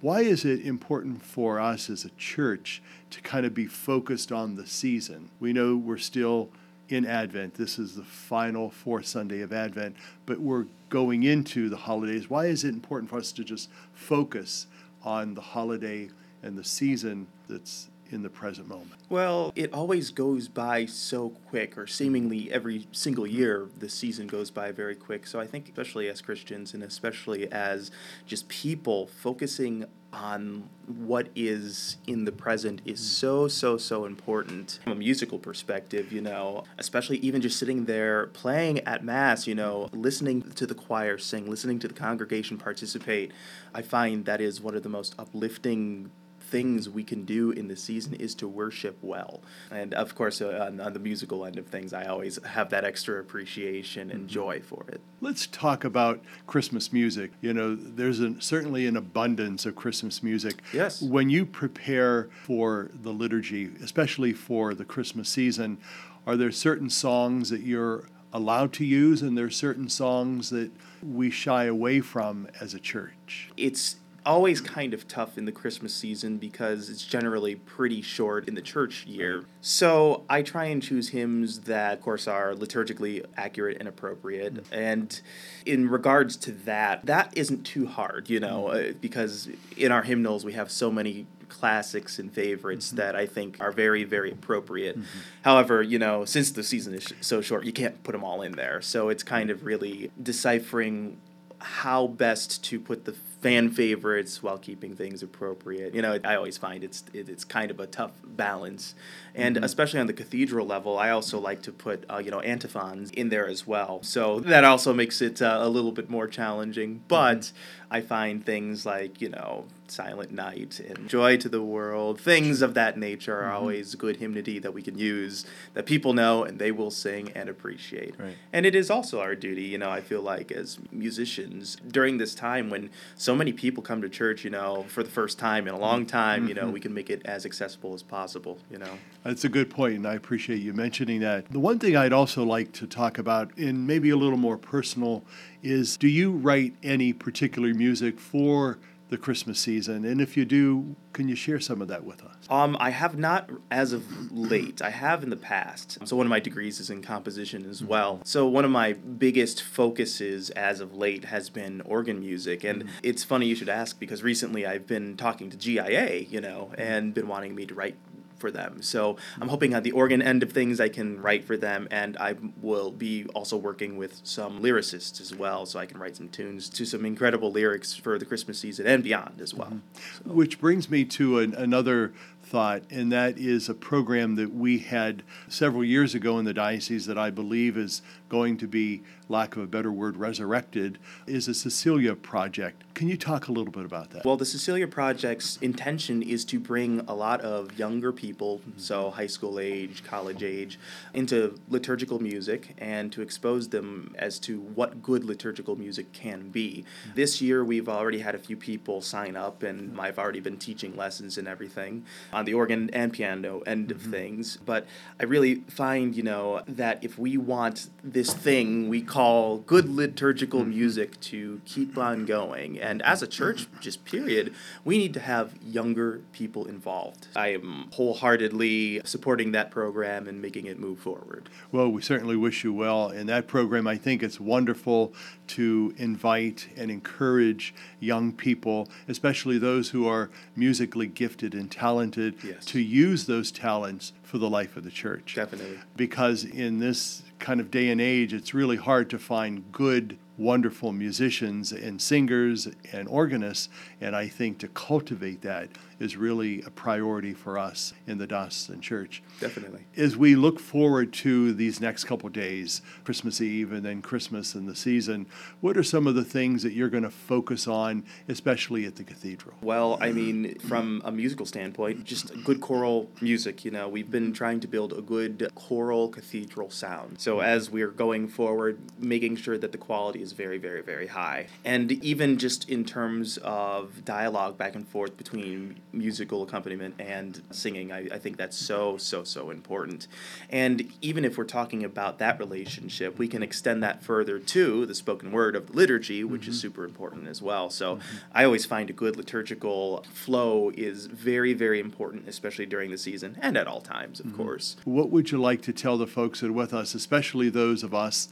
Why 0.00 0.20
is 0.20 0.44
it 0.44 0.60
important 0.60 1.24
for 1.24 1.58
us 1.58 1.90
as 1.90 2.04
a 2.04 2.10
church 2.10 2.80
to 3.10 3.20
kind 3.22 3.44
of 3.44 3.54
be 3.54 3.66
focused 3.66 4.30
on 4.30 4.54
the 4.54 4.66
season? 4.66 5.30
We 5.40 5.52
know 5.52 5.76
we're 5.76 5.98
still 5.98 6.50
in 6.88 7.06
Advent. 7.06 7.54
This 7.54 7.78
is 7.78 7.94
the 7.94 8.02
final 8.02 8.70
fourth 8.70 9.06
Sunday 9.06 9.40
of 9.40 9.52
Advent, 9.52 9.96
but 10.26 10.40
we're 10.40 10.66
going 10.88 11.22
into 11.22 11.68
the 11.68 11.76
holidays. 11.76 12.30
Why 12.30 12.46
is 12.46 12.64
it 12.64 12.70
important 12.70 13.10
for 13.10 13.18
us 13.18 13.32
to 13.32 13.44
just 13.44 13.68
focus 13.92 14.66
on 15.02 15.34
the 15.34 15.40
holiday 15.40 16.08
and 16.42 16.56
the 16.56 16.64
season 16.64 17.26
that's 17.48 17.88
in 18.10 18.22
the 18.22 18.30
present 18.30 18.68
moment? 18.68 19.00
Well, 19.08 19.52
it 19.54 19.72
always 19.72 20.10
goes 20.10 20.48
by 20.48 20.86
so 20.86 21.30
quick, 21.48 21.76
or 21.76 21.86
seemingly 21.86 22.50
every 22.52 22.86
single 22.92 23.26
year, 23.26 23.68
the 23.78 23.88
season 23.88 24.26
goes 24.26 24.50
by 24.50 24.72
very 24.72 24.94
quick. 24.94 25.26
So 25.26 25.40
I 25.40 25.46
think, 25.46 25.68
especially 25.68 26.08
as 26.08 26.20
Christians 26.20 26.74
and 26.74 26.82
especially 26.82 27.50
as 27.50 27.90
just 28.26 28.48
people, 28.48 29.06
focusing 29.06 29.86
on 30.12 30.68
what 30.86 31.28
is 31.36 31.98
in 32.06 32.24
the 32.24 32.32
present 32.32 32.80
is 32.86 32.98
mm. 32.98 33.04
so 33.04 33.46
so 33.46 33.76
so 33.76 34.06
important 34.06 34.78
from 34.82 34.92
a 34.92 34.96
musical 34.96 35.38
perspective 35.38 36.10
you 36.10 36.20
know 36.20 36.64
especially 36.78 37.18
even 37.18 37.42
just 37.42 37.58
sitting 37.58 37.84
there 37.84 38.28
playing 38.28 38.78
at 38.80 39.04
mass 39.04 39.46
you 39.46 39.54
know 39.54 39.88
listening 39.92 40.40
to 40.52 40.66
the 40.66 40.74
choir 40.74 41.18
sing 41.18 41.48
listening 41.48 41.78
to 41.78 41.86
the 41.86 41.92
congregation 41.92 42.56
participate 42.56 43.32
i 43.74 43.82
find 43.82 44.24
that 44.24 44.40
is 44.40 44.62
one 44.62 44.74
of 44.74 44.82
the 44.82 44.88
most 44.88 45.14
uplifting 45.18 46.10
things 46.50 46.88
we 46.88 47.04
can 47.04 47.24
do 47.24 47.50
in 47.50 47.68
the 47.68 47.76
season 47.76 48.14
is 48.14 48.34
to 48.36 48.48
worship 48.48 48.98
well. 49.02 49.42
And 49.70 49.94
of 49.94 50.14
course, 50.14 50.40
uh, 50.40 50.66
on, 50.68 50.80
on, 50.80 50.92
the 50.92 50.98
musical 50.98 51.44
end 51.44 51.58
of 51.58 51.66
things, 51.66 51.92
I 51.92 52.06
always 52.06 52.42
have 52.44 52.70
that 52.70 52.84
extra 52.84 53.20
appreciation 53.20 54.10
and 54.10 54.20
mm-hmm. 54.20 54.28
joy 54.28 54.60
for 54.60 54.84
it. 54.88 55.00
Let's 55.20 55.46
talk 55.46 55.84
about 55.84 56.20
Christmas 56.46 56.92
music. 56.92 57.32
You 57.40 57.52
know, 57.52 57.74
there's 57.74 58.20
an, 58.20 58.40
certainly 58.40 58.86
an 58.86 58.96
abundance 58.96 59.66
of 59.66 59.76
Christmas 59.76 60.22
music. 60.22 60.62
Yes. 60.72 61.02
When 61.02 61.28
you 61.30 61.44
prepare 61.44 62.28
for 62.44 62.90
the 63.02 63.12
liturgy, 63.12 63.70
especially 63.82 64.32
for 64.32 64.74
the 64.74 64.84
Christmas 64.84 65.28
season, 65.28 65.78
are 66.26 66.36
there 66.36 66.50
certain 66.50 66.90
songs 66.90 67.50
that 67.50 67.60
you're 67.60 68.08
allowed 68.32 68.72
to 68.74 68.84
use 68.84 69.22
and 69.22 69.36
there 69.36 69.46
are 69.46 69.50
certain 69.50 69.88
songs 69.88 70.50
that 70.50 70.70
we 71.02 71.30
shy 71.30 71.64
away 71.64 72.00
from 72.00 72.48
as 72.60 72.74
a 72.74 72.78
church? 72.78 73.50
It's 73.56 73.96
always 74.28 74.60
kind 74.60 74.92
of 74.92 75.08
tough 75.08 75.38
in 75.38 75.46
the 75.46 75.52
Christmas 75.52 75.94
season 75.94 76.36
because 76.36 76.90
it's 76.90 77.04
generally 77.04 77.54
pretty 77.54 78.02
short 78.02 78.46
in 78.46 78.54
the 78.54 78.60
church 78.60 79.06
year. 79.06 79.46
So 79.62 80.24
I 80.28 80.42
try 80.42 80.66
and 80.66 80.82
choose 80.82 81.08
hymns 81.08 81.60
that, 81.60 81.94
of 81.94 82.02
course, 82.02 82.28
are 82.28 82.52
liturgically 82.52 83.24
accurate 83.38 83.78
and 83.80 83.88
appropriate. 83.88 84.54
Mm-hmm. 84.54 84.74
And 84.74 85.20
in 85.64 85.88
regards 85.88 86.36
to 86.36 86.52
that, 86.52 87.06
that 87.06 87.32
isn't 87.34 87.64
too 87.64 87.86
hard, 87.86 88.28
you 88.28 88.38
know, 88.38 88.64
mm-hmm. 88.64 88.98
because 88.98 89.48
in 89.78 89.90
our 89.90 90.02
hymnals 90.02 90.44
we 90.44 90.52
have 90.52 90.70
so 90.70 90.90
many 90.90 91.26
classics 91.48 92.18
and 92.18 92.30
favorites 92.30 92.88
mm-hmm. 92.88 92.96
that 92.96 93.16
I 93.16 93.24
think 93.24 93.56
are 93.60 93.72
very, 93.72 94.04
very 94.04 94.30
appropriate. 94.30 94.98
Mm-hmm. 94.98 95.18
However, 95.40 95.82
you 95.82 95.98
know, 95.98 96.26
since 96.26 96.50
the 96.50 96.62
season 96.62 96.92
is 96.92 97.14
so 97.22 97.40
short, 97.40 97.64
you 97.64 97.72
can't 97.72 98.02
put 98.04 98.12
them 98.12 98.24
all 98.24 98.42
in 98.42 98.52
there. 98.52 98.82
So 98.82 99.08
it's 99.08 99.22
kind 99.22 99.48
of 99.48 99.64
really 99.64 100.10
deciphering 100.22 101.16
how 101.60 102.06
best 102.06 102.62
to 102.64 102.78
put 102.78 103.04
the 103.04 103.14
fan 103.40 103.70
favorites 103.70 104.42
while 104.42 104.58
keeping 104.58 104.94
things 104.94 105.22
appropriate. 105.22 105.94
You 105.94 106.02
know, 106.02 106.18
I 106.24 106.34
always 106.34 106.58
find 106.58 106.82
it's 106.82 107.04
it, 107.12 107.28
it's 107.28 107.44
kind 107.44 107.70
of 107.70 107.80
a 107.80 107.86
tough 107.86 108.12
balance, 108.24 108.94
and 109.38 109.56
mm-hmm. 109.56 109.64
especially 109.64 110.00
on 110.00 110.06
the 110.06 110.12
cathedral 110.12 110.66
level, 110.66 110.98
I 110.98 111.10
also 111.10 111.38
like 111.38 111.62
to 111.62 111.72
put 111.72 112.04
uh, 112.10 112.18
you 112.18 112.30
know 112.30 112.40
antiphons 112.40 113.10
in 113.12 113.28
there 113.28 113.46
as 113.46 113.66
well. 113.66 114.02
So 114.02 114.40
that 114.40 114.64
also 114.64 114.92
makes 114.92 115.22
it 115.22 115.40
uh, 115.40 115.58
a 115.60 115.68
little 115.68 115.92
bit 115.92 116.10
more 116.10 116.26
challenging. 116.26 117.02
But 117.08 117.40
mm-hmm. 117.40 117.56
I 117.92 118.00
find 118.00 118.44
things 118.44 118.84
like 118.84 119.20
you 119.20 119.28
know 119.28 119.66
Silent 119.90 120.32
Night 120.32 120.80
and 120.80 121.08
Joy 121.08 121.36
to 121.38 121.48
the 121.48 121.62
World. 121.62 122.20
Things 122.20 122.62
of 122.62 122.74
that 122.74 122.98
nature 122.98 123.42
are 123.42 123.52
always 123.52 123.94
good 123.94 124.16
hymnody 124.16 124.58
that 124.58 124.74
we 124.74 124.82
can 124.82 124.98
use 124.98 125.44
that 125.74 125.86
people 125.86 126.12
know 126.12 126.44
and 126.44 126.58
they 126.58 126.70
will 126.70 126.90
sing 126.90 127.30
and 127.34 127.48
appreciate. 127.48 128.14
Right. 128.18 128.36
And 128.52 128.66
it 128.66 128.74
is 128.74 128.90
also 128.90 129.20
our 129.20 129.34
duty, 129.34 129.62
you 129.62 129.78
know, 129.78 129.90
I 129.90 130.00
feel 130.00 130.22
like 130.22 130.52
as 130.52 130.78
musicians 130.92 131.76
during 131.86 132.18
this 132.18 132.34
time 132.34 132.70
when 132.70 132.90
so 133.16 133.34
many 133.34 133.52
people 133.52 133.82
come 133.82 134.02
to 134.02 134.08
church, 134.08 134.44
you 134.44 134.50
know, 134.50 134.84
for 134.88 135.02
the 135.02 135.10
first 135.10 135.38
time 135.38 135.66
in 135.66 135.74
a 135.74 135.78
long 135.78 136.06
time, 136.06 136.48
you 136.48 136.54
know, 136.54 136.68
we 136.68 136.80
can 136.80 136.94
make 136.94 137.10
it 137.10 137.22
as 137.24 137.46
accessible 137.46 137.94
as 137.94 138.02
possible, 138.02 138.58
you 138.70 138.78
know. 138.78 138.98
That's 139.28 139.44
a 139.44 139.50
good 139.50 139.68
point, 139.68 139.94
and 139.96 140.06
I 140.06 140.14
appreciate 140.14 140.62
you 140.62 140.72
mentioning 140.72 141.20
that. 141.20 141.52
The 141.52 141.60
one 141.60 141.78
thing 141.78 141.94
I'd 141.94 142.14
also 142.14 142.44
like 142.44 142.72
to 142.72 142.86
talk 142.86 143.18
about, 143.18 143.50
in 143.58 143.86
maybe 143.86 144.08
a 144.08 144.16
little 144.16 144.38
more 144.38 144.56
personal, 144.56 145.22
is 145.62 145.98
do 145.98 146.08
you 146.08 146.30
write 146.30 146.74
any 146.82 147.12
particular 147.12 147.74
music 147.74 148.20
for 148.20 148.78
the 149.10 149.18
Christmas 149.18 149.58
season? 149.58 150.06
And 150.06 150.22
if 150.22 150.34
you 150.34 150.46
do, 150.46 150.96
can 151.12 151.28
you 151.28 151.34
share 151.34 151.60
some 151.60 151.82
of 151.82 151.88
that 151.88 152.04
with 152.04 152.22
us? 152.22 152.36
Um, 152.48 152.76
I 152.80 152.90
have 152.90 153.18
not 153.18 153.50
as 153.70 153.92
of 153.92 154.32
late. 154.32 154.80
I 154.80 154.90
have 154.90 155.22
in 155.22 155.28
the 155.28 155.36
past. 155.36 155.98
So 156.06 156.16
one 156.16 156.26
of 156.26 156.30
my 156.30 156.40
degrees 156.40 156.80
is 156.80 156.88
in 156.88 157.02
composition 157.02 157.68
as 157.68 157.80
mm-hmm. 157.80 157.88
well. 157.88 158.20
So 158.24 158.46
one 158.46 158.64
of 158.64 158.70
my 158.70 158.94
biggest 158.94 159.62
focuses 159.62 160.50
as 160.50 160.80
of 160.80 160.94
late 160.94 161.26
has 161.26 161.50
been 161.50 161.80
organ 161.82 162.20
music, 162.20 162.64
and 162.64 162.84
mm-hmm. 162.84 162.94
it's 163.02 163.24
funny 163.24 163.46
you 163.46 163.54
should 163.54 163.68
ask 163.68 163.98
because 163.98 164.22
recently 164.22 164.66
I've 164.66 164.86
been 164.86 165.16
talking 165.16 165.50
to 165.50 165.56
GIA, 165.56 166.20
you 166.20 166.40
know, 166.40 166.70
mm-hmm. 166.72 166.80
and 166.80 167.14
been 167.14 167.28
wanting 167.28 167.54
me 167.54 167.66
to 167.66 167.74
write 167.74 167.96
for 168.38 168.50
them. 168.50 168.82
So 168.82 169.16
I'm 169.40 169.48
hoping 169.48 169.74
at 169.74 169.84
the 169.84 169.92
organ 169.92 170.22
end 170.22 170.42
of 170.42 170.52
things 170.52 170.80
I 170.80 170.88
can 170.88 171.20
write 171.20 171.44
for 171.44 171.56
them, 171.56 171.88
and 171.90 172.16
I 172.18 172.36
will 172.60 172.90
be 172.90 173.26
also 173.34 173.56
working 173.56 173.96
with 173.96 174.20
some 174.24 174.60
lyricists 174.60 175.20
as 175.20 175.34
well, 175.34 175.66
so 175.66 175.78
I 175.78 175.86
can 175.86 175.98
write 175.98 176.16
some 176.16 176.28
tunes 176.28 176.68
to 176.70 176.84
some 176.84 177.04
incredible 177.04 177.50
lyrics 177.50 177.94
for 177.94 178.18
the 178.18 178.24
Christmas 178.24 178.58
season 178.58 178.86
and 178.86 179.02
beyond 179.02 179.40
as 179.40 179.54
well. 179.54 179.68
Mm-hmm. 179.68 180.34
Which 180.34 180.60
brings 180.60 180.90
me 180.90 181.04
to 181.06 181.38
an, 181.40 181.54
another 181.54 182.12
thought, 182.42 182.82
and 182.90 183.12
that 183.12 183.38
is 183.38 183.68
a 183.68 183.74
program 183.74 184.36
that 184.36 184.54
we 184.54 184.78
had 184.78 185.22
several 185.48 185.84
years 185.84 186.14
ago 186.14 186.38
in 186.38 186.44
the 186.44 186.54
diocese 186.54 187.06
that 187.06 187.18
I 187.18 187.30
believe 187.30 187.76
is 187.76 188.02
going 188.28 188.56
to 188.58 188.66
be, 188.66 189.02
lack 189.28 189.56
of 189.56 189.62
a 189.62 189.66
better 189.66 189.92
word, 189.92 190.16
resurrected, 190.16 190.98
is 191.26 191.48
a 191.48 191.54
Cecilia 191.54 192.14
project. 192.14 192.82
Can 192.94 193.08
you 193.08 193.16
talk 193.16 193.48
a 193.48 193.52
little 193.52 193.72
bit 193.72 193.84
about 193.84 194.10
that? 194.10 194.24
Well, 194.24 194.36
the 194.36 194.44
Cecilia 194.44 194.88
Project's 194.88 195.56
intention 195.58 196.22
is 196.22 196.44
to 196.46 196.58
bring 196.58 197.00
a 197.06 197.14
lot 197.14 197.40
of 197.42 197.78
younger 197.78 198.12
people, 198.12 198.58
mm-hmm. 198.58 198.78
so 198.78 199.10
high 199.10 199.26
school 199.26 199.60
age, 199.60 200.02
college 200.02 200.42
age, 200.42 200.78
into 201.14 201.58
liturgical 201.68 202.20
music 202.20 202.74
and 202.78 203.12
to 203.12 203.22
expose 203.22 203.68
them 203.68 204.14
as 204.18 204.38
to 204.40 204.60
what 204.60 205.02
good 205.02 205.24
liturgical 205.24 205.76
music 205.76 206.12
can 206.12 206.48
be. 206.48 206.84
Mm-hmm. 207.04 207.14
This 207.14 207.40
year, 207.40 207.64
we've 207.64 207.88
already 207.88 208.18
had 208.18 208.34
a 208.34 208.38
few 208.38 208.56
people 208.56 209.00
sign 209.00 209.36
up, 209.36 209.62
and 209.62 209.90
mm-hmm. 209.90 210.00
I've 210.00 210.18
already 210.18 210.40
been 210.40 210.56
teaching 210.56 210.96
lessons 210.96 211.38
and 211.38 211.46
everything 211.46 212.04
on 212.32 212.46
the 212.46 212.54
organ 212.54 212.90
and 212.92 213.12
piano 213.12 213.60
end 213.60 213.90
of 213.90 214.02
things. 214.02 214.56
But 214.56 214.86
I 215.20 215.24
really 215.24 215.56
find, 215.68 216.16
you 216.16 216.22
know, 216.22 216.62
that 216.66 217.04
if 217.04 217.18
we 217.18 217.36
want 217.36 217.90
this 218.02 218.32
thing 218.32 218.88
we 218.88 219.02
call 219.02 219.17
good 219.18 219.88
liturgical 219.88 220.60
mm-hmm. 220.60 220.70
music 220.70 221.20
to 221.20 221.60
keep 221.64 221.98
on 221.98 222.24
going, 222.24 222.78
and 222.78 223.02
as 223.02 223.22
a 223.22 223.26
church, 223.26 223.62
mm-hmm. 223.62 223.80
just 223.80 224.04
period, 224.04 224.54
we 224.84 224.96
need 224.96 225.12
to 225.14 225.20
have 225.20 225.54
younger 225.62 226.20
people 226.32 226.66
involved. 226.66 227.26
I 227.34 227.48
am 227.48 227.88
wholeheartedly 227.92 229.00
supporting 229.04 229.52
that 229.52 229.70
program 229.70 230.28
and 230.28 230.40
making 230.40 230.66
it 230.66 230.78
move 230.78 231.00
forward. 231.00 231.48
Well, 231.72 231.88
we 231.88 232.00
certainly 232.00 232.36
wish 232.36 232.62
you 232.62 232.72
well 232.72 233.10
in 233.10 233.26
that 233.26 233.48
program. 233.48 233.86
I 233.88 233.96
think 233.96 234.22
it's 234.22 234.38
wonderful 234.38 235.12
to 235.48 235.94
invite 235.96 236.68
and 236.76 236.90
encourage 236.90 237.74
young 237.98 238.32
people, 238.32 238.88
especially 239.08 239.58
those 239.58 239.90
who 239.90 240.06
are 240.06 240.30
musically 240.54 241.08
gifted 241.08 241.54
and 241.54 241.70
talented, 241.70 242.36
Yes. 242.44 242.64
to 242.66 242.80
use 242.80 243.26
those 243.26 243.50
talents 243.50 244.12
for 244.22 244.38
the 244.38 244.48
life 244.48 244.76
of 244.76 244.84
the 244.84 244.90
church. 244.90 245.34
Definitely. 245.34 245.78
Because 245.96 246.44
in 246.44 246.78
this 246.78 247.22
kind 247.38 247.60
of 247.60 247.70
day 247.70 247.90
and 247.90 248.00
age, 248.00 248.32
it's 248.32 248.54
really 248.54 248.76
hard 248.76 249.10
to 249.10 249.18
find 249.18 249.70
good, 249.72 250.18
wonderful 250.38 250.92
musicians 250.92 251.72
and 251.72 252.00
singers 252.00 252.68
and 252.92 253.08
organists. 253.08 253.68
And 254.00 254.16
I 254.16 254.28
think 254.28 254.58
to 254.58 254.68
cultivate 254.68 255.42
that 255.42 255.68
is 255.98 256.16
really 256.16 256.62
a 256.62 256.70
priority 256.70 257.34
for 257.34 257.58
us 257.58 257.92
in 258.06 258.18
the 258.18 258.26
Diocesan 258.26 258.80
Church. 258.80 259.20
Definitely. 259.40 259.84
As 259.96 260.16
we 260.16 260.36
look 260.36 260.60
forward 260.60 261.12
to 261.14 261.52
these 261.52 261.80
next 261.80 262.04
couple 262.04 262.28
days, 262.28 262.82
Christmas 263.04 263.40
Eve 263.40 263.72
and 263.72 263.84
then 263.84 264.00
Christmas 264.00 264.54
and 264.54 264.68
the 264.68 264.76
season, 264.76 265.26
what 265.60 265.76
are 265.76 265.82
some 265.82 266.06
of 266.06 266.14
the 266.14 266.24
things 266.24 266.62
that 266.62 266.72
you're 266.72 266.88
going 266.88 267.02
to 267.02 267.10
focus 267.10 267.66
on, 267.66 268.04
especially 268.28 268.86
at 268.86 268.94
the 268.94 269.02
cathedral? 269.02 269.56
Well, 269.60 269.98
I 270.00 270.12
mean, 270.12 270.58
from 270.60 271.02
a 271.04 271.10
musical 271.10 271.46
standpoint, 271.46 272.04
just 272.04 272.44
good 272.44 272.60
choral 272.60 273.10
music. 273.20 273.64
You 273.64 273.72
know, 273.72 273.88
we've 273.88 274.10
been 274.10 274.32
trying 274.32 274.60
to 274.60 274.68
build 274.68 274.92
a 274.92 275.02
good 275.02 275.50
choral 275.56 276.08
cathedral 276.08 276.70
sound. 276.70 277.20
So 277.20 277.40
as 277.40 277.70
we're 277.70 277.90
going 277.90 278.28
forward, 278.28 278.78
making 278.98 279.36
sure 279.36 279.58
that 279.58 279.72
the 279.72 279.78
quality 279.78 280.22
is 280.22 280.27
very, 280.32 280.58
very, 280.58 280.82
very 280.82 281.06
high. 281.06 281.46
And 281.64 281.92
even 281.92 282.38
just 282.38 282.68
in 282.68 282.84
terms 282.84 283.38
of 283.38 284.04
dialogue 284.04 284.56
back 284.58 284.74
and 284.74 284.86
forth 284.86 285.16
between 285.16 285.80
musical 285.92 286.42
accompaniment 286.42 286.94
and 286.98 287.42
singing, 287.50 287.92
I, 287.92 288.08
I 288.12 288.18
think 288.18 288.36
that's 288.36 288.56
so, 288.56 288.96
so, 288.96 289.24
so 289.24 289.50
important. 289.50 290.06
And 290.50 290.92
even 291.02 291.24
if 291.24 291.36
we're 291.38 291.44
talking 291.44 291.84
about 291.84 292.18
that 292.18 292.38
relationship, 292.38 293.18
we 293.18 293.28
can 293.28 293.42
extend 293.42 293.82
that 293.82 294.02
further 294.02 294.38
to 294.38 294.86
the 294.86 294.94
spoken 294.94 295.32
word 295.32 295.56
of 295.56 295.68
the 295.68 295.72
liturgy, 295.72 296.24
which 296.24 296.48
is 296.48 296.56
mm-hmm. 296.56 296.60
super 296.60 296.84
important 296.84 297.28
as 297.28 297.42
well. 297.42 297.70
So 297.70 297.98
I 298.32 298.44
always 298.44 298.64
find 298.64 298.90
a 298.90 298.92
good 298.92 299.16
liturgical 299.16 300.04
flow 300.12 300.70
is 300.74 301.06
very, 301.06 301.54
very 301.54 301.80
important, 301.80 302.28
especially 302.28 302.66
during 302.66 302.90
the 302.90 302.98
season 302.98 303.36
and 303.40 303.56
at 303.56 303.66
all 303.66 303.80
times, 303.80 304.20
of 304.20 304.26
mm-hmm. 304.26 304.36
course. 304.36 304.76
What 304.84 305.10
would 305.10 305.30
you 305.30 305.40
like 305.40 305.62
to 305.62 305.72
tell 305.72 305.96
the 305.96 306.06
folks 306.06 306.40
that 306.40 306.48
are 306.48 306.52
with 306.52 306.72
us, 306.74 306.94
especially 306.94 307.48
those 307.48 307.82
of 307.82 307.94
us, 307.94 308.28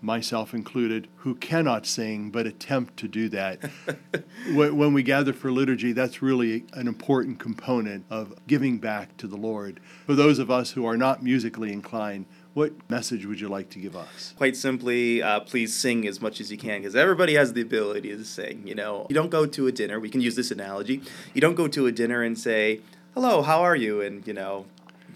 myself 0.00 0.54
included, 0.54 1.08
who 1.16 1.34
cannot 1.34 1.86
sing 1.86 2.30
but 2.30 2.46
attempt 2.46 2.96
to 2.98 3.08
do 3.08 3.28
that? 3.30 3.70
when 4.52 4.92
we 4.92 5.02
gather 5.02 5.32
for 5.32 5.50
liturgy, 5.50 5.92
that's 5.92 6.22
really 6.22 6.64
an 6.72 6.86
important 6.86 7.38
component 7.38 8.04
of 8.10 8.34
giving 8.46 8.78
back 8.78 9.16
to 9.18 9.26
the 9.26 9.36
Lord. 9.36 9.80
For 10.06 10.14
those 10.14 10.38
of 10.38 10.50
us 10.50 10.72
who 10.72 10.86
are 10.86 10.96
not 10.96 11.22
musically 11.22 11.72
inclined, 11.72 12.26
what 12.54 12.72
message 12.90 13.24
would 13.24 13.40
you 13.40 13.48
like 13.48 13.70
to 13.70 13.78
give 13.78 13.94
us? 13.94 14.34
Quite 14.36 14.56
simply, 14.56 15.22
uh, 15.22 15.40
please 15.40 15.74
sing 15.74 16.06
as 16.08 16.20
much 16.20 16.40
as 16.40 16.50
you 16.50 16.58
can 16.58 16.80
because 16.80 16.96
everybody 16.96 17.34
has 17.34 17.52
the 17.52 17.60
ability 17.60 18.08
to 18.08 18.24
sing. 18.24 18.66
You 18.66 18.74
know, 18.74 19.06
you 19.08 19.14
don't 19.14 19.30
go 19.30 19.46
to 19.46 19.66
a 19.68 19.72
dinner. 19.72 20.00
We 20.00 20.10
can 20.10 20.20
use 20.20 20.34
this 20.34 20.50
analogy. 20.50 21.02
You 21.34 21.40
don't 21.40 21.54
go 21.54 21.68
to 21.68 21.86
a 21.86 21.92
dinner 21.92 22.22
and 22.22 22.36
say, 22.36 22.80
"Hello, 23.14 23.42
how 23.42 23.62
are 23.62 23.76
you?" 23.76 24.00
and 24.00 24.26
you 24.26 24.32
know, 24.32 24.66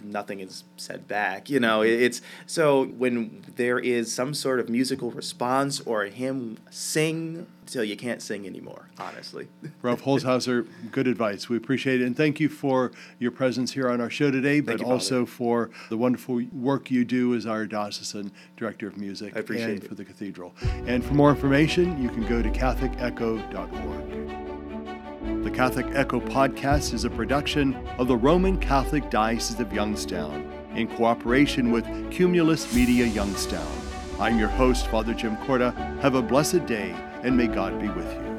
nothing 0.04 0.40
is 0.40 0.64
said 0.76 1.08
back. 1.08 1.50
You 1.50 1.60
know, 1.60 1.80
mm-hmm. 1.80 2.02
it's 2.02 2.20
so 2.46 2.86
when 2.86 3.44
there 3.56 3.78
is 3.78 4.12
some 4.12 4.34
sort 4.34 4.60
of 4.60 4.68
musical 4.68 5.10
response 5.10 5.80
or 5.80 6.04
a 6.04 6.10
hymn, 6.10 6.58
sing 6.70 7.46
till 7.66 7.84
you 7.84 7.96
can't 7.96 8.20
sing 8.20 8.46
anymore. 8.46 8.88
Honestly. 8.98 9.48
Ralph 9.82 10.02
Holtzhauser, 10.02 10.66
good 10.90 11.06
advice. 11.06 11.48
We 11.48 11.56
appreciate 11.56 12.02
it. 12.02 12.06
And 12.06 12.16
thank 12.16 12.38
you 12.38 12.48
for 12.48 12.92
your 13.18 13.30
presence 13.30 13.72
here 13.72 13.88
on 13.88 14.00
our 14.00 14.10
show 14.10 14.30
today, 14.30 14.60
but 14.60 14.80
you, 14.80 14.86
also 14.86 15.24
for 15.24 15.70
the 15.88 15.96
wonderful 15.96 16.42
work 16.52 16.90
you 16.90 17.04
do 17.04 17.34
as 17.34 17.46
our 17.46 17.66
diocesan 17.66 18.30
director 18.56 18.86
of 18.86 18.96
music 18.96 19.36
I 19.36 19.40
appreciate 19.40 19.70
and 19.70 19.84
it. 19.84 19.88
for 19.88 19.94
the 19.94 20.04
cathedral. 20.04 20.54
And 20.86 21.04
for 21.04 21.14
more 21.14 21.30
information, 21.30 22.02
you 22.02 22.10
can 22.10 22.26
go 22.26 22.42
to 22.42 22.50
catholicecho.org. 22.50 24.51
The 25.42 25.50
Catholic 25.50 25.87
Echo 25.92 26.20
podcast 26.20 26.94
is 26.94 27.05
a 27.05 27.11
production 27.11 27.74
of 27.98 28.07
the 28.07 28.16
Roman 28.16 28.57
Catholic 28.59 29.11
Diocese 29.11 29.59
of 29.59 29.72
Youngstown 29.72 30.48
in 30.76 30.87
cooperation 30.87 31.72
with 31.72 31.85
Cumulus 32.12 32.72
Media 32.72 33.07
Youngstown. 33.07 33.66
I'm 34.20 34.38
your 34.38 34.50
host, 34.50 34.87
Father 34.87 35.14
Jim 35.14 35.37
Korda. 35.38 35.74
Have 36.00 36.14
a 36.14 36.22
blessed 36.22 36.66
day, 36.66 36.94
and 37.24 37.37
may 37.37 37.48
God 37.48 37.81
be 37.81 37.88
with 37.88 38.07
you. 38.14 38.31